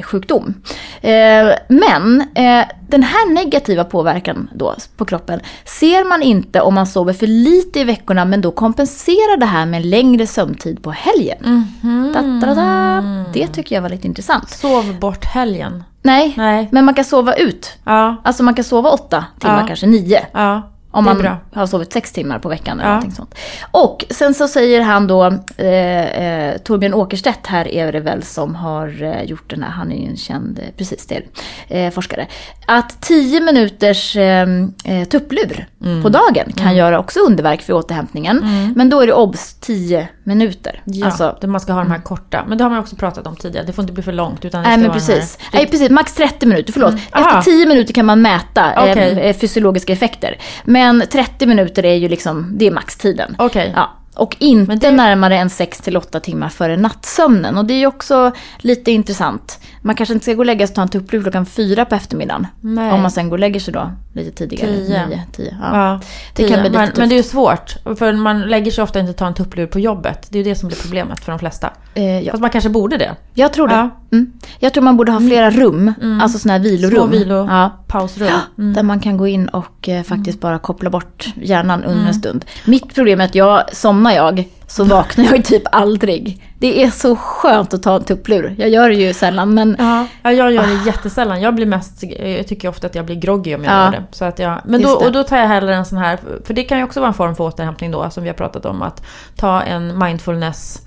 sjukdom. 0.02 0.54
Eh, 1.02 1.48
men 1.68 2.22
eh, 2.36 2.66
den 2.88 3.04
här 3.04 3.34
negativa 3.34 3.84
påverkan 3.84 4.50
då 4.54 4.76
på 4.98 5.06
kroppen 5.06 5.40
ser 5.66 6.10
man 6.10 6.22
inte 6.22 6.62
om 6.62 6.74
man 6.74 6.88
sover 6.88 7.14
för 7.14 7.28
lite 7.28 7.80
i 7.80 7.84
veckorna 7.84 8.26
men 8.26 8.42
då 8.42 8.52
kompenserar 8.52 9.38
det 9.38 9.46
här 9.46 9.66
med 9.66 9.82
en 9.82 9.90
längre 9.90 10.28
sömntid 10.28 10.84
på 10.84 10.92
helgen. 10.92 11.38
Mhm. 11.82 12.12
Da, 12.14 12.48
da, 12.48 12.56
da. 12.56 13.04
Det 13.34 13.48
tycker 13.48 13.76
jag 13.76 13.82
var 13.82 13.90
lite 13.90 14.08
intressant. 14.08 14.50
Sov 14.50 15.00
bort 15.00 15.26
helgen. 15.26 15.84
Nej, 16.02 16.34
Nej. 16.38 16.68
men 16.72 16.86
man 16.86 16.94
kan 16.94 17.06
sova 17.06 17.34
ut. 17.36 17.78
Ja, 17.84 18.16
Alltså 18.24 18.44
man 18.44 18.54
kan 18.54 18.64
sova 18.66 18.90
åtta 18.90 19.26
timmar, 19.40 19.62
Ja. 19.62 19.68
kanske 19.68 19.88
nio. 19.88 20.20
ja. 20.34 20.72
Om 20.96 21.06
man 21.06 21.18
bra. 21.18 21.38
har 21.54 21.68
sovit 21.68 21.94
sex 21.94 22.12
timmar 22.12 22.40
på 22.40 22.50
veckan 22.50 22.80
eller 22.80 22.90
Ja. 22.90 22.94
någonting 22.96 23.12
sånt. 23.16 23.36
Och 23.72 24.06
sen 24.10 24.34
så 24.34 24.48
säger 24.48 24.82
han 24.82 25.08
då, 25.08 25.26
eh, 25.58 25.68
eh, 26.06 26.58
Torbjörn 26.58 26.94
Åkerstedt 26.94 27.48
här 27.48 27.68
är 27.68 27.92
det 27.92 28.00
väl 28.00 28.24
som 28.24 28.56
har 28.56 29.04
eh, 29.04 29.24
gjort 29.24 29.50
den 29.50 29.64
här, 29.64 29.70
han 29.70 29.92
är 29.92 29.96
ju 30.02 30.08
en 30.10 30.18
känd, 30.18 30.60
eh, 30.60 30.66
precis 30.78 31.08
det, 31.08 31.22
eh, 31.68 31.92
forskare. 31.92 32.28
Att 32.68 33.02
10 33.02 33.42
minuters 33.42 34.16
eh, 34.16 34.48
eh, 34.86 35.04
tupplur 35.10 35.68
Mm. 35.86 36.04
på 36.04 36.10
dagen 36.10 36.52
kan 36.56 36.76
göra 36.76 37.00
också 37.00 37.20
underverk 37.20 37.62
för 37.62 37.74
återhämtningen. 37.74 38.72
Men 38.76 38.90
då 38.90 39.02
är 39.02 39.08
det 39.08 39.14
obs 39.14 39.54
10 39.54 40.08
minuter. 40.26 40.82
Ja, 40.86 41.06
Alltså, 41.06 41.38
man 41.48 41.62
ska 41.62 41.74
ha 41.74 41.82
de 41.82 41.92
här 41.92 42.02
korta. 42.02 42.46
Men 42.48 42.58
det 42.58 42.64
har 42.64 42.72
man 42.72 42.80
också 42.80 42.96
pratat 42.96 43.28
om 43.28 43.36
tidigare. 43.36 43.66
Det 43.66 43.74
får 43.74 43.84
inte 43.84 43.94
bli 43.94 44.04
för 44.04 44.12
långt. 44.12 44.46
Utan 44.46 44.64
det 44.64 44.70
Nej 44.70 44.78
men 44.78 44.92
precis. 44.92 45.38
Här, 45.40 45.60
Nej 45.60 45.68
precis, 45.68 45.90
max 45.90 46.14
30 46.14 46.46
minuter, 46.46 46.74
förlåt. 46.74 46.96
Aha. 47.12 47.40
Efter 47.40 47.52
10 47.52 47.66
minuter 47.66 47.94
kan 47.94 48.06
man 48.06 48.22
mäta 48.22 48.74
eh, 48.74 48.92
Okej. 48.92 49.20
eh, 49.20 49.36
fysiologiska 49.36 49.94
effekter. 49.94 50.38
Men 50.64 51.04
30 51.12 51.46
minuter 51.46 51.86
är 51.86 51.96
ju 51.96 52.10
liksom, 52.10 52.50
det 52.58 52.68
är 52.68 52.72
maxtiden. 52.72 53.36
Okej. 53.38 53.74
Ja. 53.76 53.90
Och 54.16 54.36
inte 54.40 54.92
närmare 54.92 55.38
än 55.38 55.50
6 55.50 55.82
till 55.82 55.98
8 55.98 56.20
timmar 56.20 56.50
före 56.50 56.78
nattsömnen. 56.78 57.58
Och 57.58 57.66
det 57.66 57.74
är 57.74 57.78
ju 57.78 57.88
också 57.88 58.32
lite 58.58 58.92
intressant. 58.92 59.60
Man 59.82 59.96
kanske 59.96 60.14
inte 60.14 60.24
ska 60.24 60.34
gå 60.34 60.40
och 60.40 60.46
lägga 60.46 60.68
sig 60.68 60.72
och 60.72 60.76
ta 60.76 60.82
en 60.82 60.88
tupplur 60.90 61.22
klockan 61.22 61.46
4 61.46 61.86
på 61.86 61.96
eftermiddagen. 61.96 62.48
Nej. 62.62 62.92
Om 62.92 63.02
man 63.02 63.12
sen 63.12 63.30
går 63.30 63.36
och 63.36 63.40
lägger 63.40 63.60
sig 63.60 63.74
då 63.74 63.92
lite 64.14 64.32
tidigare. 64.32 64.72
Tio. 64.76 65.08
9, 65.08 65.24
10. 65.32 65.58
Ja. 65.62 65.78
Ja, 65.78 66.00
Det 66.36 66.44
kan 66.44 66.48
tio. 66.48 66.62
bli 66.62 66.70
lite 66.70 66.78
men, 66.80 66.88
tufft. 66.88 66.98
men 66.98 67.10
det 67.10 67.16
är 67.16 67.18
ju 67.18 67.24
svårt. 67.24 67.76
För 67.98 68.14
man 68.14 68.42
lägger 68.42 68.72
sig 68.72 68.84
ofta 68.84 69.00
inte 69.00 69.14
ta 69.14 69.28
en 69.28 69.34
tupplur 69.34 69.68
på 69.68 69.80
jobbet. 69.80 70.28
Det 70.30 70.40
är 70.40 70.44
ju 70.44 70.50
det 70.50 70.56
som 70.56 70.68
blir 70.68 70.78
problemet 70.82 71.20
för 71.20 71.32
de 71.32 71.40
flesta. 71.40 71.70
Eh, 71.94 72.20
ja. 72.20 72.32
Fast 72.32 72.42
man 72.42 72.50
kanske 72.50 72.70
borde 72.70 72.98
det. 72.98 73.16
Jag 73.34 73.54
tror 73.54 73.68
det. 73.68 73.74
Ja. 73.74 73.90
Mm. 74.16 74.32
Jag 74.60 74.74
tror 74.74 74.84
man 74.84 74.98
borde 74.98 75.12
ha 75.12 75.20
flera 75.20 75.50
rum. 75.50 75.94
Alltså 76.22 76.40
sådana 76.40 76.58
här 76.58 76.64
vilorum. 76.64 76.96
Små 76.96 77.06
vilo, 77.06 77.48
Ja. 77.50 77.84
pausrum. 77.88 78.30
Mm. 78.58 78.74
Där 78.74 78.84
man 78.84 79.00
kan 79.00 79.18
gå 79.18 79.28
in 79.28 79.48
och 79.48 79.90
eh, 79.90 80.04
faktiskt 80.04 80.40
bara 80.40 80.60
koppla 80.60 80.90
bort 80.90 81.26
hjärnan 81.42 81.84
under 81.84 82.08
en 82.08 82.14
stund. 82.14 82.46
Mitt 82.66 82.96
problem 82.96 83.22
är 83.22 83.26
att 83.26 83.36
jag, 83.36 83.64
somnar 83.76 84.12
jag 84.12 84.48
så 84.68 84.84
vaknar 84.84 85.26
jag 85.26 85.46
typ 85.46 85.64
aldrig. 85.72 86.42
Det 86.60 86.84
är 86.84 86.90
så 86.90 87.16
skönt 87.16 87.74
att 87.74 87.84
ta 87.84 87.96
en 87.96 88.04
tupplur. 88.04 88.56
Jag 88.58 88.70
gör 88.70 88.90
det 88.90 88.96
ju 88.96 89.14
sällan 89.14 89.54
men 89.54 89.76
Ja, 89.80 90.08
ja, 90.24 90.32
jag 90.32 90.52
gör 90.52 90.64
det 90.68 90.86
jättesällan. 90.86 91.42
Jag 91.42 91.56
blir 91.56 91.66
mest, 91.66 92.04
jag 92.20 92.48
tycker 92.48 92.68
ofta 92.70 92.88
att 92.88 92.96
jag 92.96 93.06
blir 93.06 93.16
groggy 93.16 93.56
om 93.56 93.64
jag 93.64 93.74
Ja. 93.74 93.84
gör 93.86 93.92
det. 93.92 94.04
Så 94.12 94.26
att 94.26 94.40
jag, 94.40 94.62
men 94.66 94.82
då, 94.82 94.90
och 94.90 95.12
då 95.12 95.24
tar 95.24 95.38
jag 95.38 95.48
hellre 95.48 95.76
en 95.76 95.86
sån 95.86 95.98
här, 95.98 96.20
för 96.46 96.54
det 96.54 96.64
kan 96.64 96.78
ju 96.78 96.84
också 96.84 97.00
vara 97.00 97.08
en 97.08 97.14
form 97.14 97.36
för 97.36 97.44
återhämtning 97.44 97.92
då, 97.92 98.10
som 98.10 98.24
vi 98.24 98.30
har 98.30 98.36
pratat 98.36 98.66
om, 98.66 98.82
att 98.82 99.06
ta 99.36 99.62
en 99.62 99.98
mindfulness 100.00 100.82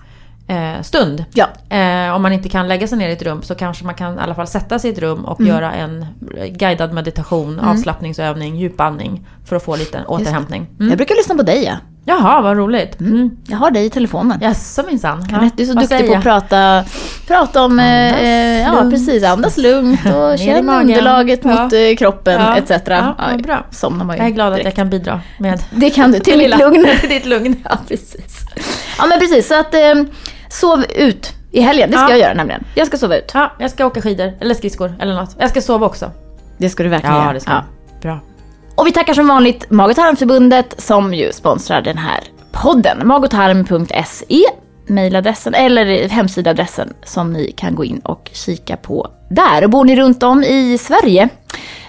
eh, 0.49 0.83
stund. 0.83 1.25
ja. 1.35 1.47
Eh, 1.77 2.15
om 2.15 2.23
man 2.23 2.33
inte 2.33 2.49
kan 2.49 2.69
lägga 2.69 2.89
sig 2.89 2.99
ner 2.99 3.09
i 3.09 3.13
ett 3.13 3.23
rum 3.23 3.43
så 3.43 3.55
kanske 3.55 3.85
man 3.85 3.95
kan 3.95 4.15
i 4.15 4.21
alla 4.21 4.35
fall 4.35 4.47
sätta 4.47 4.79
sig 4.79 4.91
i 4.91 4.93
ett 4.93 4.99
rum 4.99 5.25
och 5.25 5.41
Mm. 5.41 5.53
göra 5.55 5.73
en 5.73 6.07
guidad 6.59 6.93
meditation, 6.93 7.61
avslappningsövning, 7.61 8.57
djupandning 8.57 9.27
för 9.45 9.57
att 9.57 9.65
få 9.65 9.77
lite 9.77 10.05
återhämtning. 10.07 10.67
Mm. 10.79 10.89
Jag 10.89 10.97
brukar 10.97 11.15
lyssna 11.15 11.35
på 11.35 11.43
dig 11.43 11.65
ja. 11.65 11.73
Jaha, 12.05 12.41
vad 12.41 12.57
roligt. 12.57 13.01
Mm. 13.01 13.31
Jag 13.49 13.57
har 13.59 13.71
dig 13.71 13.85
i 13.87 13.91
telefonen. 13.91 14.39
Jaså 14.43 14.83
minsann. 14.87 15.27
Jeanette, 15.31 15.57
du 15.57 15.63
är 15.63 15.67
så 15.67 15.75
vad 15.75 15.89
duktig 15.89 16.09
på 16.11 16.15
att 16.17 16.23
prata, 16.23 16.85
prata 17.27 17.63
om, 17.65 17.79
eh, 17.79 17.87
Andas 18.09 18.21
eh, 18.21 18.61
ja 18.61 18.91
precis, 18.91 19.25
andas 19.25 19.57
lugnt 19.57 20.01
och 20.07 20.39
känn 20.39 20.69
underlaget 20.69 21.41
Ja. 21.45 21.63
mot 21.63 21.73
eh, 21.73 21.97
kroppen 21.99 22.41
Ja. 22.41 22.57
etc. 22.57 22.71
Ja, 22.87 23.15
vad 23.31 23.43
bra. 23.43 23.65
Somnar 23.71 24.05
man 24.05 24.17
ju 24.17 24.23
Jag 24.23 24.31
är 24.31 24.35
glad 24.35 24.47
att 24.47 24.53
direkt. 24.55 24.65
jag 24.65 24.75
kan 24.75 24.91
bidra 24.91 25.21
med 25.39 25.63
Det 25.71 25.91
kan 25.91 26.13
du, 26.13 26.19
till 26.19 26.39
lilla- 26.45 26.57
lugn. 26.57 26.87
till 27.01 27.09
ditt 27.09 27.27
lugn. 27.27 27.57
Ja, 27.65 27.79
precis. 27.89 28.47
Ja, 28.99 29.07
men 29.07 29.19
precis. 29.19 29.49
Så 29.49 29.61
att 29.61 29.75
eh, 29.75 29.81
sov 30.49 30.85
ut 30.95 31.33
i 31.51 31.61
helgen. 31.61 31.91
Det 31.91 31.97
ska 31.97 32.05
Ja. 32.07 32.11
jag 32.11 32.19
göra 32.19 32.35
nämligen. 32.35 32.65
Jag 32.75 32.87
ska 32.87 32.97
sova 32.97 33.17
ut. 33.17 33.31
Ja, 33.35 33.53
jag 33.59 33.71
ska 33.71 33.87
åka 33.87 34.03
skidor 34.03 34.33
eller 34.41 34.55
skridskor 34.55 34.95
eller 35.01 35.15
något. 35.15 35.37
Jag 35.39 35.51
ska 35.51 35.61
sova 35.61 35.87
också. 35.87 36.11
Det 36.59 36.69
ska 36.71 36.83
du 36.83 36.89
verkligen 36.89 37.15
Ja, 37.17 37.23
göra. 37.23 37.33
det 37.33 37.41
ska 37.41 37.53
jag. 37.53 37.63
Bra. 38.03 38.21
Och 38.75 38.87
vi 38.87 38.93
tackar 38.93 39.15
som 39.15 39.29
vanligt 39.29 39.71
Mag 39.71 39.91
och 39.91 39.97
tarmförbundet 39.97 40.75
som 40.79 41.15
ju 41.15 41.33
sponsrar 41.33 41.81
den 41.83 41.99
här 41.99 42.21
podden. 42.53 42.99
magotarm.se 43.09 44.45
mejladressen 44.87 45.55
eller 45.55 46.09
hemsidaadressen 46.09 46.93
som 47.05 47.33
ni 47.33 47.53
kan 47.53 47.75
gå 47.75 47.85
in 47.85 47.99
och 47.99 48.31
kika 48.33 48.77
på 48.77 49.09
där. 49.31 49.65
Och 49.65 49.71
bor 49.71 49.85
ni 49.85 49.97
runt 49.97 50.23
om 50.23 50.43
i 50.43 50.79
Sverige 50.79 51.29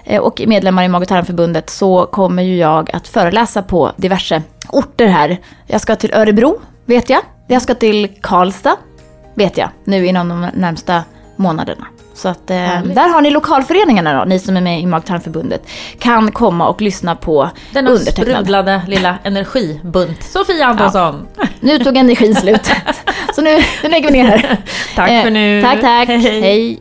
eh, 0.04 0.22
och 0.22 0.42
är 0.42 0.48
medlemmar 0.48 0.84
i 0.84 0.88
Mag 0.88 1.02
och 1.02 1.08
tarmförbundet 1.08 1.70
så 1.70 2.06
kommer 2.06 2.44
ju 2.44 2.56
jag 2.58 2.90
att 2.94 3.08
föreläsa 3.08 3.62
på 3.62 3.92
diverse 3.98 4.42
orter 4.70 5.08
här. 5.08 5.38
Jag 5.68 5.82
ska 5.82 5.96
till 5.96 6.14
Örebro, 6.14 6.60
vet 6.86 7.10
jag. 7.10 7.22
Jag 7.52 7.62
ska 7.62 7.76
till 7.76 8.08
Karlstad, 8.22 8.76
vet 9.36 9.58
jag, 9.58 9.70
nu 9.84 10.06
inom 10.08 10.30
de 10.30 10.48
närmsta 10.54 11.04
månaderna. 11.36 11.88
Så 12.14 12.30
att 12.30 12.50
eh, 12.50 12.82
där 12.84 13.10
har 13.14 13.22
ni 13.22 13.30
lokalföreningarna 13.30 14.20
då, 14.20 14.26
ni 14.26 14.40
som 14.40 14.58
är 14.58 14.62
med 14.62 14.80
i 14.82 14.86
Mag 14.86 15.00
och 15.00 15.06
tarmförbundet, 15.06 15.62
kan 16.00 16.32
komma 16.32 16.68
och 16.70 16.82
lyssna 16.82 17.16
på 17.16 17.50
Denna 17.74 17.90
undertecknad. 17.92 18.28
sprudlade 18.28 18.82
lilla 18.88 19.18
energibunt. 19.24 20.24
Sofia 20.24 20.66
Antonsson. 20.66 21.28
Nu 21.60 21.80
tog 21.80 21.98
energin 21.98 22.36
slut. 22.36 22.72
Så 23.36 23.42
nu, 23.42 23.58
nu 23.84 23.90
lägger 23.90 24.08
vi 24.12 24.14
ner 24.14 24.26
här. 24.28 24.58
Tack 24.96 25.08
för 25.10 25.28
Eh, 25.28 25.32
nu. 25.32 25.62
Tack, 25.62 25.82
tack. 25.82 26.08
Hej. 26.08 26.42
Hej. 26.42 26.80